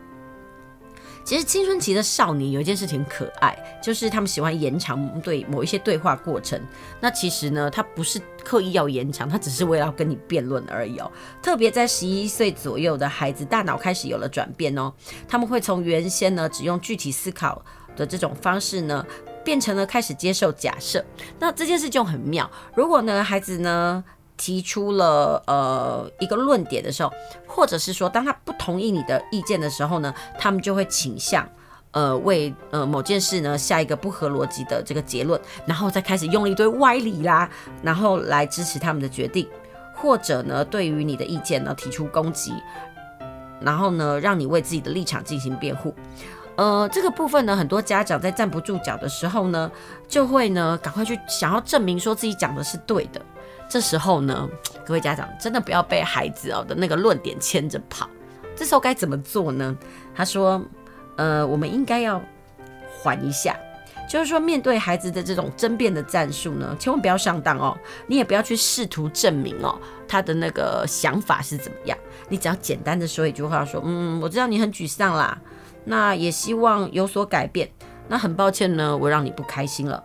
[1.22, 6.59] 其实青春期的少年有一件事情可爱，就是他们喜欢延长对某一些对话过程。
[6.98, 11.12] 那其实呢，他不是刻意要延长，他只是为了要跟你辩论而已哦。
[11.42, 14.92] 特别在十一岁左右的孩子，大脑开始有了转变哦，
[15.28, 17.62] 他们会从原先呢只用具体思考
[17.94, 19.06] 的这种方式呢。
[19.44, 21.05] 变成了开始接受假设，
[21.38, 22.50] 那这件事就很妙。
[22.74, 24.03] 如果呢，孩子呢
[24.37, 27.12] 提出了呃一个论点的时候，
[27.46, 31.46] 或者是说当他不同意你的意见的时候呢，他们就会倾向
[31.90, 37.50] 呃为呃某件事呢下一个不合逻辑的这个结论，然后再开始用一堆歪理啦，
[37.83, 39.46] 然后来支持他们的决定，
[39.94, 42.55] 或者呢对于你的意见呢提出攻击，
[43.61, 45.94] 然后呢让你为自己的立场进行辩护。
[46.56, 49.70] 呃，这个部分呢，很多家长在站不住脚的时候呢，
[50.06, 53.20] 就会呢赶快去想要证明说自己讲的是对的。
[53.66, 54.48] 这时候呢，
[54.84, 58.08] 各位家长真的不要被孩子哦的那个论点牵着跑。
[58.54, 59.74] 这时候该怎么做呢？
[60.14, 60.60] 他说，
[61.16, 62.20] 呃，我们应该要
[62.92, 63.56] 缓一下，
[64.06, 67.74] 就是说面对孩子的这种争辩的战术呢，千万不要上当哦。
[68.06, 71.96] 你也不要去试图证明哦他的那个想法是怎么样。
[72.28, 75.38] 你只要简单的说一句话，说，嗯，我知道你很沮丧啦。
[75.84, 77.70] 那也希望有所改变。
[78.08, 80.02] 那很抱歉呢，我让你不开心了。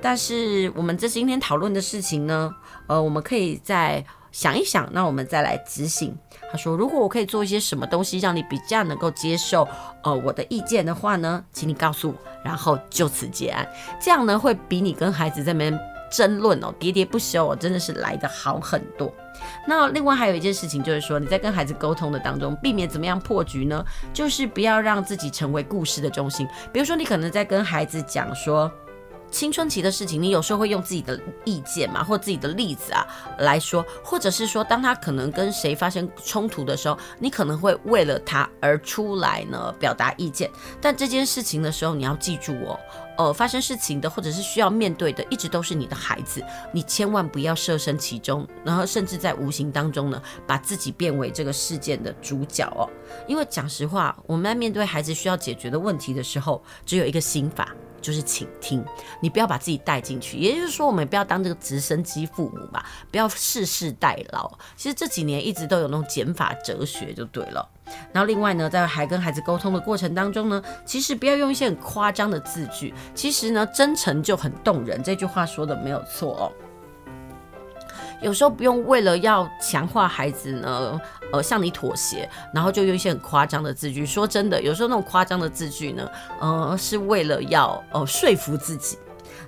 [0.00, 2.54] 但是我们这今天讨论的事情呢，
[2.86, 6.16] 呃，我们可以再想一想，那我们再来执行。
[6.52, 9.66] 他说，如果我可以做一些什么东西，让你比较能够接受，
[10.04, 13.68] 呃，我的意见的话呢，请你告诉我，然后就此结案。
[14.00, 19.12] 这样呢，会比你跟孩子在那边争论哦，喋喋不休哦，真的是来的好很多。
[19.66, 23.84] 那另外还有一件事情，就是说你在跟孩子沟通的当中，避免怎么样破局呢？
[24.12, 26.46] 就是不要让自己成为故事的中心。
[26.72, 28.70] 比如说，你可能在跟孩子讲说。
[29.30, 33.06] 青春期的事情，你有时候会用自己的意见嘛，或自己的例子啊
[33.38, 40.50] 来说，或者是说，当他可能跟谁发生冲突的时候，你可能会为了他而出来呢表达意见。
[40.80, 42.80] 但这件事情的时候，你要记住哦，
[43.18, 52.88] 呃，发生事情的或者是需要面对的，一直都是你的孩子，你千万不要设身其中，然后甚至在无形当中呢，把自己变为这个事件的主角哦。
[53.26, 57.74] 因为讲实话，我们在面对孩子需要解决的问题的时候，只有一个心法。
[58.00, 58.84] 就是倾听，
[59.20, 60.38] 你不要把自己带进去。
[60.38, 64.50] 也就是说，我们不要当这个直升机父母吧，不要事事代劳。
[64.76, 67.68] 其实这几年一直都有那种减法哲学，就对了。
[68.12, 72.92] 然后另外呢，在还跟孩子沟通的过程当中呢，其实不要用一些很夸张的字句。
[73.14, 75.02] 其实呢，真诚就很动人。
[75.02, 76.52] 这句话说的没有错哦。
[78.20, 81.00] 有时候不用为了要强化孩子呢，
[81.32, 84.04] 呃，向你妥协，然后就用一些很夸张的字句。
[84.04, 88.98] 说真的，有时候那种夸张的字句呢，呃，是为了要呃说服自己。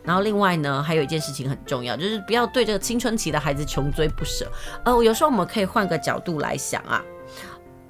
[0.02, 4.50] 然后另外呢，还有一件事情很重要，就是不要对这个青春期的孩子穷追不舍。
[4.84, 7.02] 呃，有时候我们可以换个角度来想啊，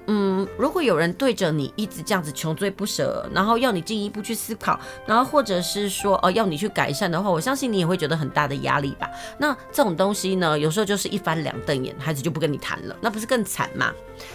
[0.07, 9.09] 嗯，如果有人对着你一直这样子穷追不舍，然后要你进一步去思考，然后或者是说哦要你去改善的话，我相信你也会觉得很大的压力吧。
[9.37, 13.91] 那这种东西呢，有时候就是一翻两瞪眼，孩子就不跟你谈了，那不是更惨吗？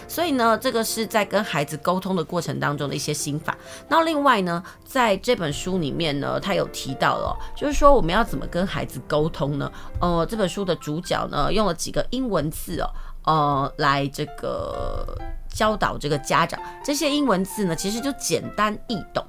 [0.07, 3.57] 所以呢，这个是在跟孩子沟通的过程当中的一些心法。
[3.87, 9.71] 那另外呢，在这本书里面呢，他有提到了，就是说我们要怎么跟孩子沟通呢？
[10.01, 12.89] 呃，这本书的主角呢，用了几个英文字哦。
[13.27, 15.15] 呃，来这个
[15.49, 19.23] 教导这个家长，这些英文字呢，其实就简单易懂。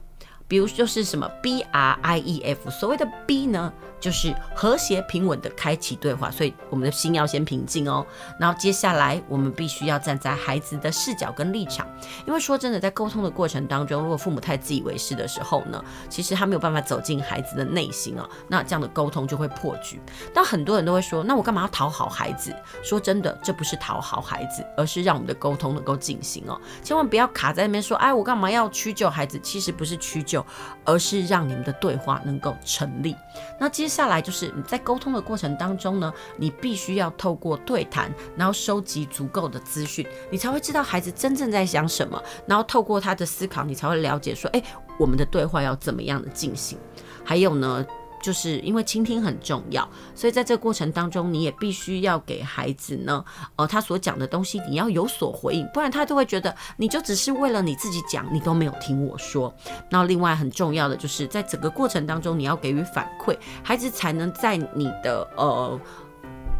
[0.46, 8.06] 比如就是什么 B R I E F，所谓的 B 呢，就是和谐平稳的开启对话，所以我们的心要先平静哦。
[8.38, 11.86] 然后接下来我们必须要站在孩子的视角跟立场，
[12.26, 20.00] 因为说真的，在沟通的过程当中，如果父母太自以为是的时候呢，其实他没有办法走进孩子的内心哦，那这样的沟通就会破局。
[20.34, 22.54] 但很多人都会说，那我干嘛要讨好孩子？
[22.82, 26.60] 说真的，这不是讨好孩子，而是让我们的沟通能够进行哦。
[26.82, 29.38] 千万不要卡在那边说，哎，我干嘛要屈就孩子？
[29.42, 30.44] 其实不是屈就。
[30.84, 33.14] 而是让你们的对话能够成立。
[33.58, 42.22] 那接接下来就是你在沟通的过程当中呢，你必须要透过对谈，然后收集足够的资讯，你才会知道孩子真正在想什么。
[42.46, 44.62] 然后透过他的思考，你才会了解说，诶，
[44.98, 46.78] 我们的对话要怎么样的进行。
[47.24, 47.82] 还有呢，
[48.22, 53.24] 就是因为倾听很重要，所以在这个过程当中，你也必须要给孩子呢，
[53.56, 59.54] 呃，他所讲的东西你要有所回应，不然他就会觉得你就只是为了你自己讲，你都没有听我说。
[59.90, 65.80] 那另外很重要的就是在整个过程当中，你要给予反馈，孩子才能在你的呃。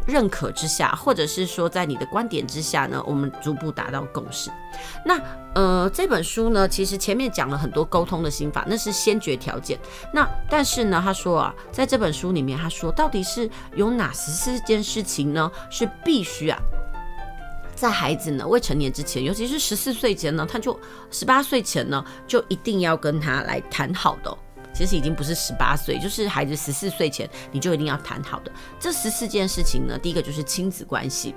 [0.09, 4.49] 认可之下，或者是说在你的观点之下呢，我们逐步达到共识。
[5.05, 5.19] 那
[5.53, 9.79] 呃，这本书呢，其实前面讲了很多沟通的心法，那是先决条件。
[10.13, 16.59] 那但是呢，他说啊，在这本书里面，他说到底是有哪十四件事情呢，是必须啊，
[17.75, 20.77] 在孩子呢未成年之前，尤其是十四岁前呢，他就
[21.11, 24.37] 十八岁前呢，就一定要跟他来谈好的。
[24.73, 29.97] 其实已经不是十八岁，就是孩子十四岁前，你就一定要谈好的这十四件事情呢。
[29.97, 31.35] 第一个就是亲子关系。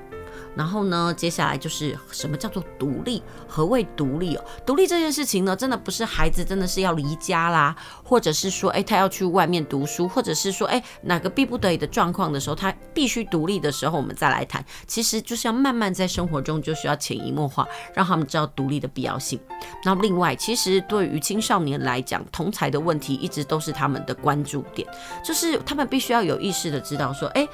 [0.55, 3.23] 然后呢，接下来就是什么叫做独立？
[3.49, 4.45] 何谓独立哦？
[4.67, 14.65] 独立这件事情呢，真的不是孩子真的是要离家啦，或者是说，哎，他要去外面读书，或者是说，哎，哪个逼不得已的状况的时候，他必须独立的时候，我们再来谈。
[14.87, 19.41] 其实就是要慢慢在生活中就需要潜移默化，让他们知道独立的必要性。
[19.85, 24.87] 那另外，其实对于青少年来讲，同才的问题一直都是他们的关注点，
[25.25, 27.49] 就是他们必须要有意识的知道说，哎。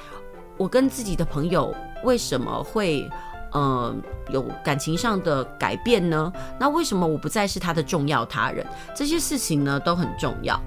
[0.57, 3.09] 我跟自己的朋友为什么会，
[3.51, 3.95] 呃，
[4.29, 6.31] 有感情上的改变呢？
[6.59, 8.65] 那为什么我不再是他的重要他人？
[8.95, 10.59] 这些事情呢都很重要。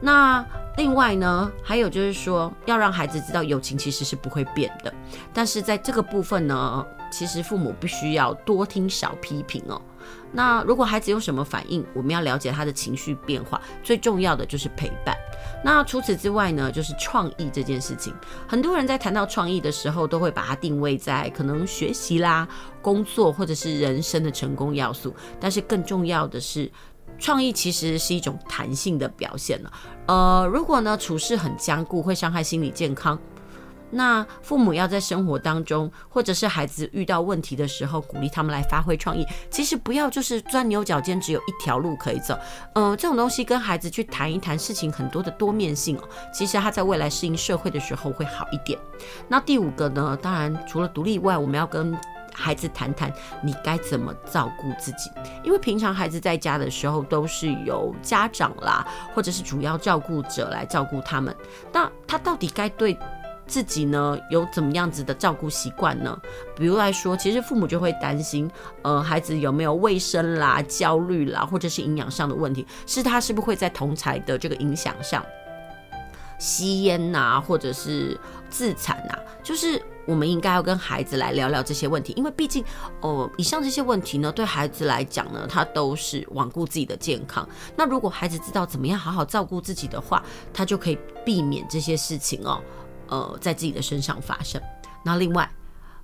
[0.00, 0.44] 那
[0.76, 4.92] 另外呢，还有就是说，要让孩子知道友情其实是不会变的。
[5.34, 9.82] 但是在这个部分呢，其实父母必须要多听少批评哦。
[10.32, 13.60] 那如果孩子有什么反应，我们要了解他的情绪变化。
[13.82, 15.16] 最重要的就是陪伴。
[15.64, 18.14] 那除此之外呢，就是创意这件事情。
[18.46, 22.46] 很多人在谈到创意的时候，都会把它定位在可能学习啦、
[22.82, 25.14] 工作或者是人生的成功要素。
[25.40, 26.70] 但是更重要的是，
[27.18, 29.72] 创意其实是一种弹性的表现了。
[30.06, 33.18] 呃，如果呢处事很僵固，会伤害心理健康。
[33.90, 39.26] 那父母要在生活当中，或者是孩子遇到问题的时候，鼓励他们来发挥创意。
[39.50, 42.38] 其实不要就是钻牛角尖，只有一条路可以走。
[42.74, 46.08] 嗯、这种东西跟孩子去谈一谈事情很多的多面性哦。
[46.32, 48.78] 其实他在未来适应社会的时候会好一点。
[49.26, 51.96] 那第五个呢，当然除了独立以外，我们要跟
[52.34, 55.10] 孩子谈谈你该怎么照顾自己。
[55.42, 61.34] 因为平常孩子在家的时候都是由家长啦，或者是主要照顾者来照顾他们。
[61.72, 62.96] 那他到底该对
[63.48, 66.16] 自己呢，有怎么样子的照顾习惯呢？
[66.54, 68.48] 比如来说，其实父母就会担心，
[68.82, 75.24] 呃，孩子有没有卫生啦、焦虑啦，或者是营养上的问题，是他是不是会在同侪的这个影响上
[76.38, 78.16] 吸烟呐，或者是
[78.50, 79.18] 自残呐？
[79.42, 82.62] 就是我们应该要跟孩子来聊聊这些问题，因为毕竟，
[83.00, 87.48] 呃，以上这些问题呢，对孩子来讲呢，他都是罔顾自己的健康。
[87.74, 92.62] 那如果孩子知道怎么样好好照顾自己的话，他就可以避免这些事情哦。
[93.08, 94.60] 呃，在自己的身上发生。
[95.04, 95.48] 那另外，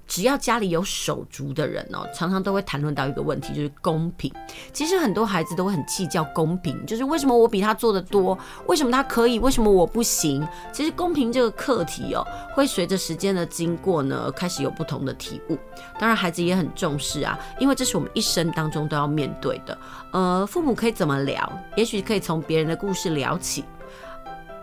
[0.07, 4.31] 只要家里有手足的人哦，常常都会谈论到一个问题，就是公平。
[4.71, 10.47] 其实很多孩子都会很计较公平，就是为什么我比他做得多，为什么他可以，为什么我不行？
[10.73, 12.23] 其实公平这个课题哦，
[12.55, 15.59] 会随着时间的经过呢，开始有不同的体悟。
[15.99, 19.79] 当然，孩子也很重视啊，因为这是我们一生当中都要面对的。
[20.13, 21.51] 呃，父母可以怎么聊？
[21.77, 23.65] 也许可以从别人的故事聊起。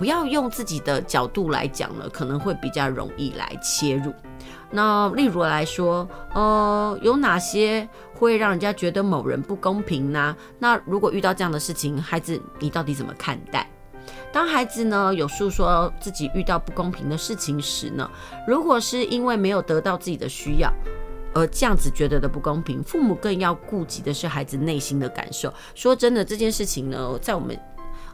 [0.02, 4.12] 不要用自己的角度来讲呢，可能会比较容易来切入。
[4.72, 10.36] 那例如来说，呃，有哪些会让人家觉得某人不公平呢？
[10.58, 13.69] 那如果遇到这样的事情，孩子你到底怎么看待？
[14.34, 18.10] 当孩子呢有诉说自己遇到不公平的事情时呢，
[18.48, 20.73] 如果是因为没有得到自己的需要
[21.36, 25.54] 而这样子觉得的不公平，父母更要顾及的是孩子内心的感受。
[25.75, 27.56] 说真的，这件事情呢，在我们。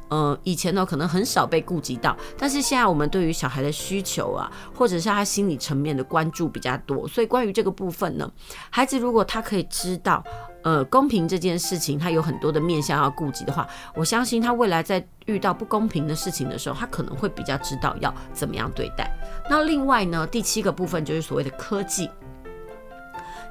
[0.10, 8.32] 呃，以前呢可能很少被顾及到，但是现在我们对于小孩的需求啊，或者是他心理层面的关注比较多，所以关于这个部分呢，
[8.70, 10.24] 孩子如果他可以知道，
[10.64, 19.12] 呃，公平这件事情，他有很多的面向要顾及的话，我相信他未来在遇到不公平的事情的时候，他可能会比较知道要怎么样对待。
[19.50, 22.10] 那另外呢，第七个部分就是所谓的科技。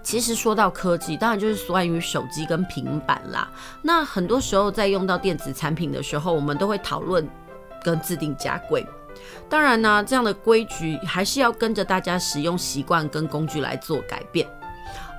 [0.06, 3.50] 其实说到科技，当然就是关于手机跟平板啦。
[3.82, 7.28] 那很多时候在用到电子产品的时候，我们都会讨论
[7.82, 8.86] 跟制定家规。
[9.48, 14.48] 当然呢，这样的规矩还是要跟着大家使用习惯跟工具来做改变，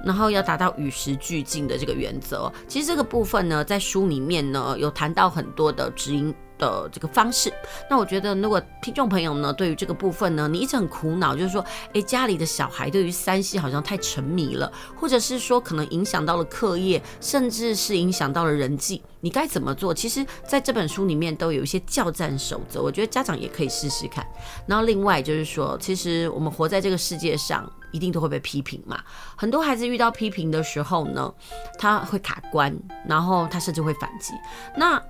[0.05, 2.49] 然后要达到与时俱进的这个原则。
[2.65, 7.51] 其实这个部分呢，在书里面呢有谈到很多的指引的这个方式，
[7.89, 19.93] 那我觉得如果听众朋友呢，对于这个部分呢，你一直很苦恼，就是说，诶，家里的小孩对于三 C 好像太沉迷了，或者是说可能影响到了课业，甚至是影响到了人际，你该怎么做？
[19.93, 24.25] 其实在这本书里面都有一些教战守则，我觉得家长也可以试试看。
[24.65, 28.99] 然后另外就是说，其实我们活在这个世界上，一定都会被批评嘛。
[29.35, 31.33] 很多孩子遇到批评的时候呢，
[31.77, 32.75] 他会卡关，
[33.07, 34.33] 然后他甚至会反击。
[34.75, 35.01] 那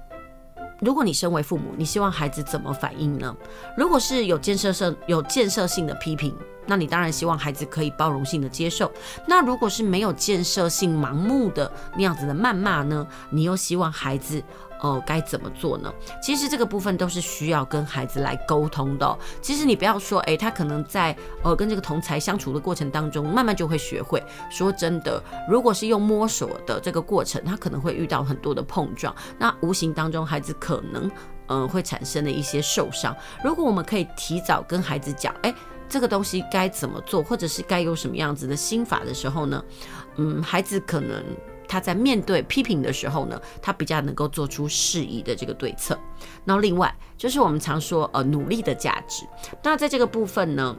[0.79, 3.35] 如果你身为父母，你希望孩子怎么反应呢？
[3.75, 8.91] 如果是有建设性、有建设性的批评，那你当然希望孩子可以包容性的接受。
[9.25, 13.07] 那如果是没有建设性、盲目的那样子的谩骂呢？
[13.29, 14.43] 你又希望孩子？
[14.81, 15.91] 哦，该怎么做呢？
[16.21, 19.17] 其实这个部分都是需要跟孩子来沟通的。
[19.41, 24.23] 其实你不要说，诶，他可能在呃跟这个同才相处的过程当中，慢慢就会学会。
[24.49, 31.09] 说真的，如果是用摸索的这个过程，他可能会遇到很多的碰撞，那无形当中孩子可能
[31.47, 33.15] 嗯、会产生的一些受伤。
[33.43, 35.55] 如果我们可以提早跟孩子讲，诶，
[35.87, 39.63] 这个东西该怎么做，或者是该有什么样子的心法的时候呢，
[40.17, 41.23] 嗯，孩子可能。
[41.67, 45.97] 他在面对批评的时候呢，他比较能够做出适宜的这个对策。
[46.45, 49.25] 那另外就是我们常说呃努力的价值。
[49.61, 50.75] 那在这个部分呢，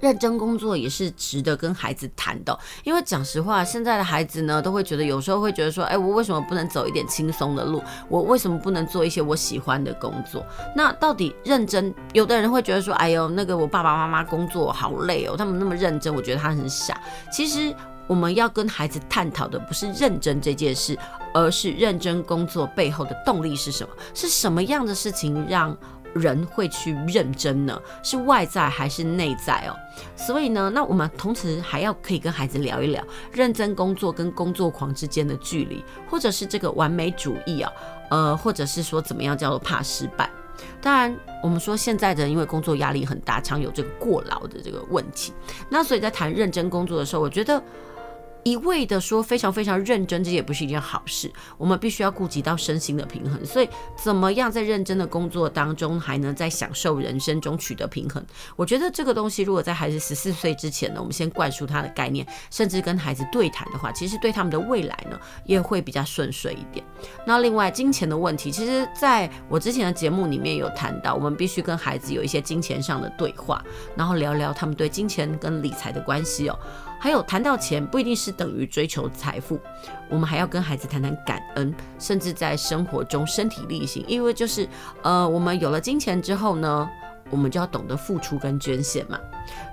[0.00, 2.56] 认真工作也是值得跟孩子谈的。
[2.84, 7.82] 因为讲实话，现在的孩子呢都会觉得有时候会觉得说，哎，我为什么不能走一点轻松的路？
[8.08, 10.44] 我为什么不能做一些我喜欢的工作？
[10.76, 11.92] 那到底认真？
[12.12, 17.00] 有的人会觉得说，哎呦，那个我爸爸妈妈工作好累哦，他们那么认真，我觉得他很傻。
[17.32, 17.74] 其实。
[18.06, 20.98] 我们要跟孩子探讨的不是认真这件事，
[21.32, 23.94] 而是认真工作背后的动力是什么？
[24.12, 25.76] 是什么样的事情让
[26.14, 27.80] 人会去认真呢？
[28.02, 29.74] 是外在还是内在哦？
[30.16, 33.02] 所以呢，那我们同时还要可以跟孩子聊一聊
[33.32, 37.72] 认真工作跟工作狂之间的距离，或者是这个完美主义啊，
[38.10, 40.30] 呃，或者是说怎么样叫做怕失败？
[40.80, 45.32] 当然，我们说现在的人因为工作压力很大，常有这个过劳的这个问题。
[45.68, 47.60] 那所以在谈认真工作的时候，我觉得。
[48.44, 51.32] 一味的说非常非常认真，这也不是一件好事。
[51.56, 58.24] 我们必须要顾及到身心的平衡，所以怎么样在认真的工作当中，还能在享受人生中取得平衡？
[58.54, 66.84] 我觉得这个东西，如果在孩子十四岁之前呢，我们先灌输他的概念，甚至跟孩子对谈的话，其实对他们的未来呢，也会比较顺遂一点。
[67.26, 73.64] 那另外，金钱的问题，其实在我之前的节目里面有谈到，我们必须跟孩子有一些金钱上的对话，
[73.96, 76.58] 然后聊聊他们对金钱跟理财的关系哦。
[77.04, 79.60] 还有谈到钱，不一定是等于追求财富，
[80.08, 84.02] 我们还要跟孩子谈谈感恩，甚至在生活中身体力行。
[84.08, 84.66] 因为就是，
[85.02, 86.88] 呃，我们有了金钱之后呢，
[87.28, 89.20] 我们就要懂得付出跟捐献嘛。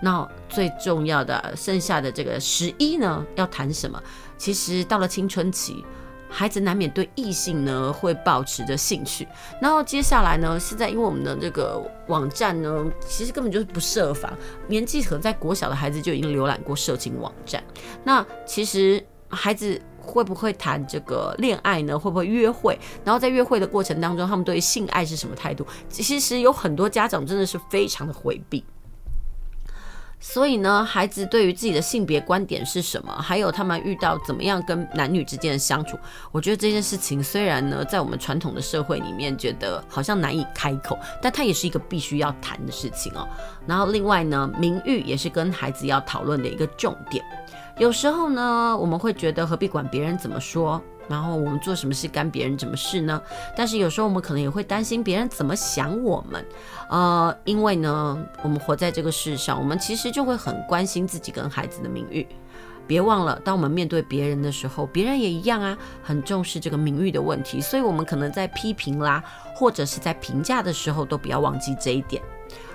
[0.01, 3.97] 那最重要的，剩下的这个十一呢，要谈什么？
[4.38, 5.86] 其实到了青春期。
[6.32, 9.27] 孩子难免对异性呢会保持着兴趣，
[9.61, 14.32] 然后接下来呢，现在因为我们的这个网站呢，其实根本就是不设防，
[14.67, 17.61] 年纪可能在国小的孩子就已经浏览过色情网站。
[18.05, 21.99] 那其实孩子会不会谈这个恋爱呢？
[21.99, 22.79] 会不会约会？
[23.03, 25.67] 然后在约会的过程当中，他们对性爱是什么态度？
[25.89, 28.63] 其实有很多家长真的是非常的回避。
[30.24, 33.11] 所以呢，孩子对于自己的性别观点是什么？
[33.11, 35.97] 还有他们遇到怎么样跟男女之间的相处？
[36.32, 43.28] 我觉得这件事情虽然呢，在我们传统的社会里面觉得好像难以开口，但它也是一个必须要谈的事情哦。
[43.65, 47.26] 然后另外呢，名誉也是跟孩子要讨论的一个重点。
[47.80, 50.80] 有时候呢，我们会觉得何必管别人怎么说？
[51.08, 53.22] 然后我们做什么事干别人什么事呢？
[53.56, 56.45] 但是有时候我们可能也会担心别人怎么想我们，
[56.89, 62.26] 呃，因为呢，我们活在这个世上，我们其实就会很关心自己跟孩子的名誉。
[62.88, 67.62] 别忘了，当我们面对别人的时候，别人也一样啊，很重视这个名誉的问题。
[67.62, 69.24] 所以，我们可能在批评啦，
[69.56, 72.22] 或者是在评价的时候，都不要忘记这一点。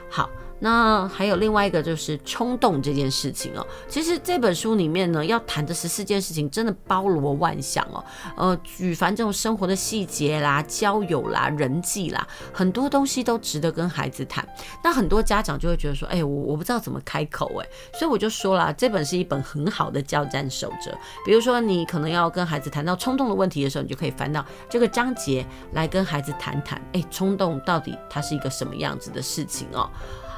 [0.09, 0.31] 好。
[0.59, 3.67] 那还有另外一个就是冲动这件事情哦。
[3.89, 8.05] 其实这本书里面呢，要谈的十四件事情真的包罗万象哦。
[8.37, 14.47] 呃，举凡这种生活的细节啦、交友啦、人际啦，很多东西都值得跟孩子谈。
[14.83, 17.67] 那很多家长就会觉得说，哎，我我不知道怎么开口哎，
[17.99, 20.91] 所以我就说了，这本是一本很好的交战守则。
[21.25, 29.91] 比如说，你可能要跟孩子谈到冲动的问题的时候，你就可以翻到这个章节来跟孩子谈谈，哎，冲动到底它是一个什么样子的事情哦。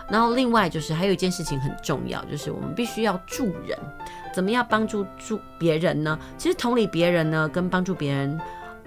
[0.08, 3.78] 然后另外就是还有一件事情很重要，就是我们必须要助人。
[4.34, 6.18] 怎么样帮助助别人呢？
[6.36, 8.38] 其实同理别人呢，跟帮助别人。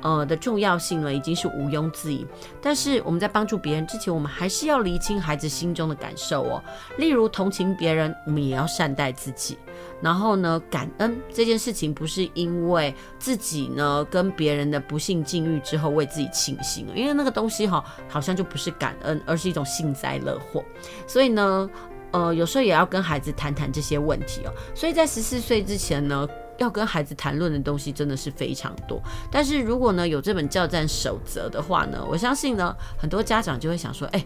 [0.01, 2.25] 呃的重要性呢，已经是毋庸置疑。
[2.61, 6.63] 但是我们在帮助别人之前，我们还是要厘清孩子心中的感受哦。
[6.97, 9.57] 例如同情别人，我们也要善待自己。
[10.01, 20.63] 然后呢，感恩这件事情不是因为自己呢跟别人的不幸境遇之后为自己庆幸，因为那个东西哈好像就不是感恩，而是一种幸灾乐祸。
[21.05, 21.69] 所以呢，
[22.11, 24.53] 呃，有时候也要跟孩子谈谈这些问题哦。
[24.73, 26.27] 所以在十四岁之前呢。
[26.61, 29.01] 要跟孩子谈论的东西真的是非常多，
[29.31, 34.23] 但是如果呢有这本教战守则的话呢，我相信呢很多家长就会想说，哎，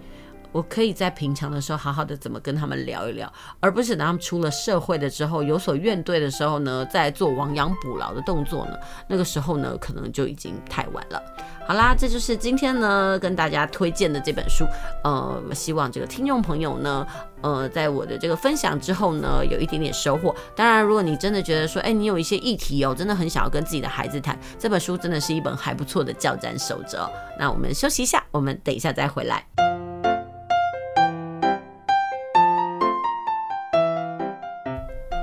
[0.55, 3.29] 我可以在平常的时候好好的怎么跟他们聊一聊，
[3.59, 8.77] 而不是等他们出了社会的之后有所怨怼的时候呢，再做亡羊补牢的动作呢，
[9.09, 11.21] 那个时候呢可能就已经太晚了。
[11.67, 14.65] 好啦，这就是今天呢跟大家推荐的这本书。
[15.03, 17.05] 呃，希望这个听众朋友呢，
[17.41, 20.33] 呃，在我的这个分享之后呢，有一点点收获。
[20.55, 27.11] 当然，如果你真的觉得说，哎，你有一些议题哦，真的很想要跟自己的孩子谈，这本书真的是一本还不错的教战守则。
[27.37, 29.74] 那我们休息一下，我们等一下再回来。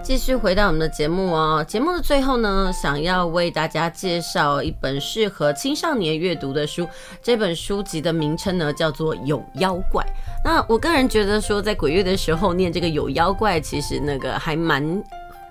[0.02, 6.86] 继续回到我们的节目哦，节目的最后呢，想要为大家介绍一本适合青少年阅读的书。
[7.22, 10.04] 这本书籍的名称呢，叫做《有妖怪》。
[10.44, 15.02] 那我个人觉得说，在鬼月的时候念这个《有妖怪》，其实那个还蛮。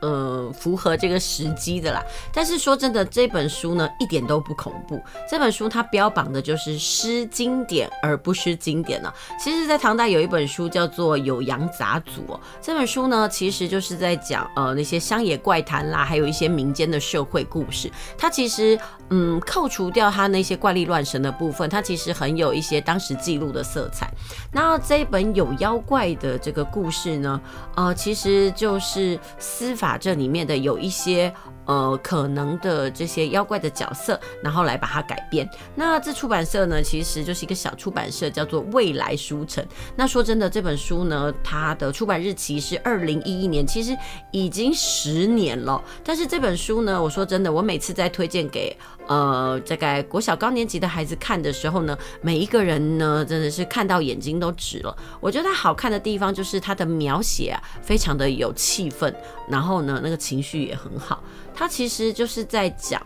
[0.01, 2.03] 呃，符合这个时机的啦。
[2.33, 5.01] 但是说真的，这本书呢一点都不恐怖。
[5.29, 9.13] 这本书它标榜的就是失经典而不失经典呢。
[9.39, 12.39] 其实，在唐代有一本书叫做《酉阳杂俎》哦。
[12.59, 17.91] 这本书呢，其实就是在讲呃那些乡野怪谈啦，还有一些民间的社会故事。
[18.17, 18.79] 它其实
[19.11, 24.11] 嗯，扣除掉它那些怪力乱神的部分，它其实很有一些当时记录的色彩。
[24.51, 27.39] 那这一本有妖怪的这个故事呢，
[27.75, 29.90] 呃，其实就是司法。
[29.91, 31.33] 把这里面的有一些
[31.65, 35.49] 呃可能的这些妖怪的角色，然后来把它改编。
[35.75, 39.65] 那这出版社呢，其实就是一个小出版社，叫做未来书城。
[39.95, 43.95] 那说真的，这本书呢，它的出版日期是二零一一年，其实
[44.31, 45.81] 已经十年了。
[46.03, 48.75] 但是这本书呢，我说真的，我每次在推荐给
[49.07, 54.95] 呃大概国小高年级的孩子看的时候呢，每一个人呢，真的是看到眼睛都直了。
[55.19, 59.13] 我觉得它好看的地方就是它的描写，非常的有气氛，
[59.47, 61.23] 然后呢，那个情绪也很好。
[61.53, 63.01] 他其实就是在讲。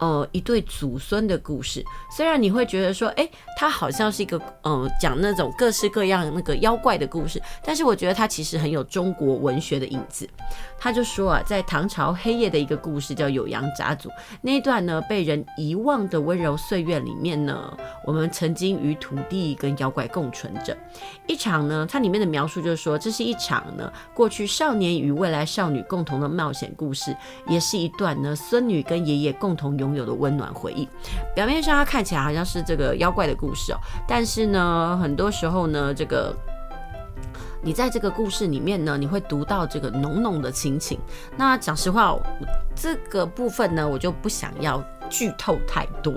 [0.00, 1.84] 呃，一对祖孙的故事，
[2.16, 10.28] 虽然你会觉得说，哎，它好像是一个，呃，讲那种各式各样那个妖怪的故事，但是我觉得它其实很有中国文学的影子。
[10.82, 14.08] 他就说啊，在唐朝黑夜的一个故事叫《酉阳杂俎》，
[14.40, 17.76] 那一段呢被人遗忘的温柔岁月里面呢，
[18.06, 20.74] 我们曾经与土地跟妖怪共存着。
[21.26, 27.14] 一场呢，它里面的描述就是说，这是一场呢过去少年与未来少女共同的冒险故事，
[27.46, 30.88] 也是一段呢孙女跟爷爷共同拥有的温暖回忆。
[31.34, 36.34] 表面上它看起来好像是这个妖怪的故事哦，但是呢，很多时候呢，这个
[37.62, 40.98] 你在这个故事里面呢，你会读到这个浓浓的亲情。
[41.36, 42.16] 那讲实话，
[42.74, 46.14] 这个部分呢，我就不想要剧透太多。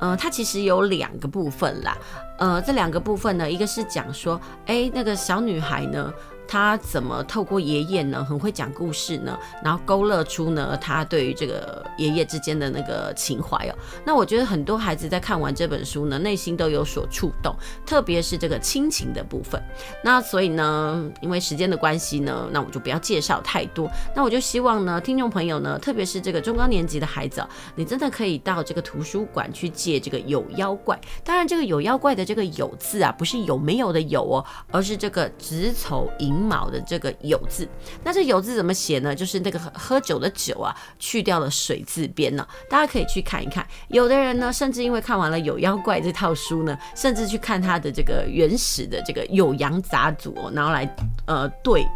[0.00, 1.96] 呃，它其实有两个部分啦。
[2.38, 6.12] 呃，这两个部分呢，一个是讲说，哎，那个小女孩呢。
[6.52, 13.74] 他怎么透过爷爷呢，很会讲故事呢，然后勾勒出呢他对于这个爷爷之间的那个情怀哦。
[14.04, 19.58] 那我觉得很多孩子在看完这本书呢，内心都有所触动，特别是这个亲情的部分。
[20.04, 23.90] 那所以呢，因为时间的关系呢，那我就不要介绍太多。
[24.14, 27.42] 那我就希望呢，听众朋友呢，特别是这个中高年级的孩子，
[27.74, 30.94] 你真的可以到这个图书馆去借这个《有妖怪》。
[31.24, 37.68] 当然，这个《有妖怪》的这个有字啊，不是有没有的有哦，而是这个子丑寅卯的这个有字。
[38.02, 39.14] 那这有字怎么写呢？
[39.14, 42.46] 就是那个喝酒的酒啊，去掉了水字边呢。
[42.68, 43.66] 大家可以去看一看。
[43.88, 51.86] 有的人呢，甚至因为看完了《有妖怪》这套书呢，甚至去看他的这个原始的这个有阳杂俎，然后来呃对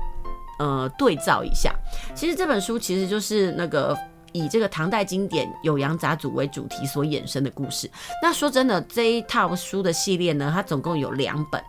[0.59, 1.75] 呃对照一下。
[2.15, 3.97] 其实这本书其实就是那个。
[4.37, 7.91] 以这个唐代经典《酉阳杂俎》为主题所衍生的故事。
[8.23, 11.63] 那说真的，这一套书的系列呢，它总共有两本。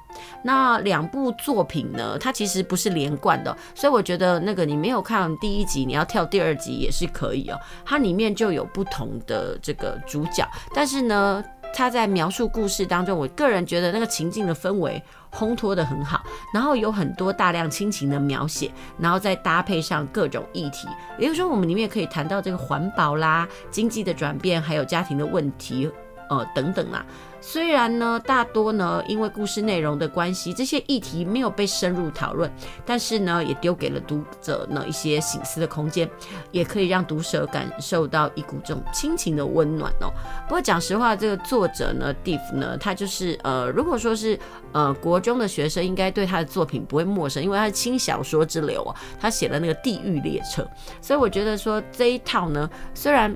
[0.44, 7.60] 那两部作品呢，它其实不是连贯的，所以我觉得那个你没有看第一集，你要跳第二集也是可以哦。
[7.86, 11.44] 它里面就有不同的这个主角，但是呢，
[11.78, 15.00] 他在描述故事当中，我个人觉得那个情境的氛围。
[15.32, 20.88] 烘托的很好，然后有很多大量亲情的描写，然后再搭配上各种议题，
[21.20, 25.88] 也就是说，我们里面可以谈到这个环保啦、经济的转变，还有家庭的问题，
[26.30, 27.06] 呃，等等啦。
[27.50, 32.52] 虽然呢，大多呢，因为故事内容的关系，这些议题没有被深入讨论，
[32.86, 36.10] 但是呢，也丢给了读者呢一些醒思的空间，
[36.52, 40.12] 也可以让读者感受到一股这种亲情的温暖哦。
[40.46, 44.38] 不过讲实话，这个作者呢，Diff 呢，他就是呃，如果说是
[44.74, 50.64] 呃国中的学生，应该对他的作品不会陌生，因为他是轻小说之流啊，他写了那个《地狱列车》，
[51.02, 53.34] 所以我觉得说这一套呢，虽然。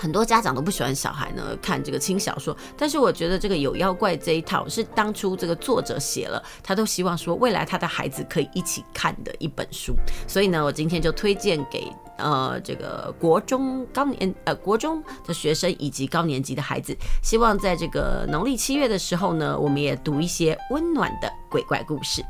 [0.00, 9.94] 很多家长都不喜欢小孩呢看这个轻小说，但是我觉得这个有妖怪这一套是当初这个作者写了，他都希望说未来他的孩子可以一起看的一本书，
[10.26, 22.24] 所以呢，我今天就推荐给呃这个国中高年呃国中的学生以及高年级的孩子，希望在这个农历七月的时候呢，我们也读一些温暖的鬼怪故事。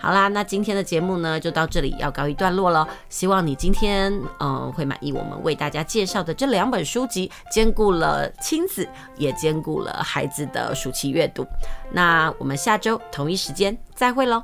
[0.00, 2.86] 好啦，那今天的节目呢，就到这里要告一段落了。
[3.08, 11.46] 希望你今天嗯、会满意我们为大家介绍的这两本书籍，兼顾了亲子，也兼顾了孩子的暑期阅读。
[11.90, 14.42] 那我们下周同一时间再会喽。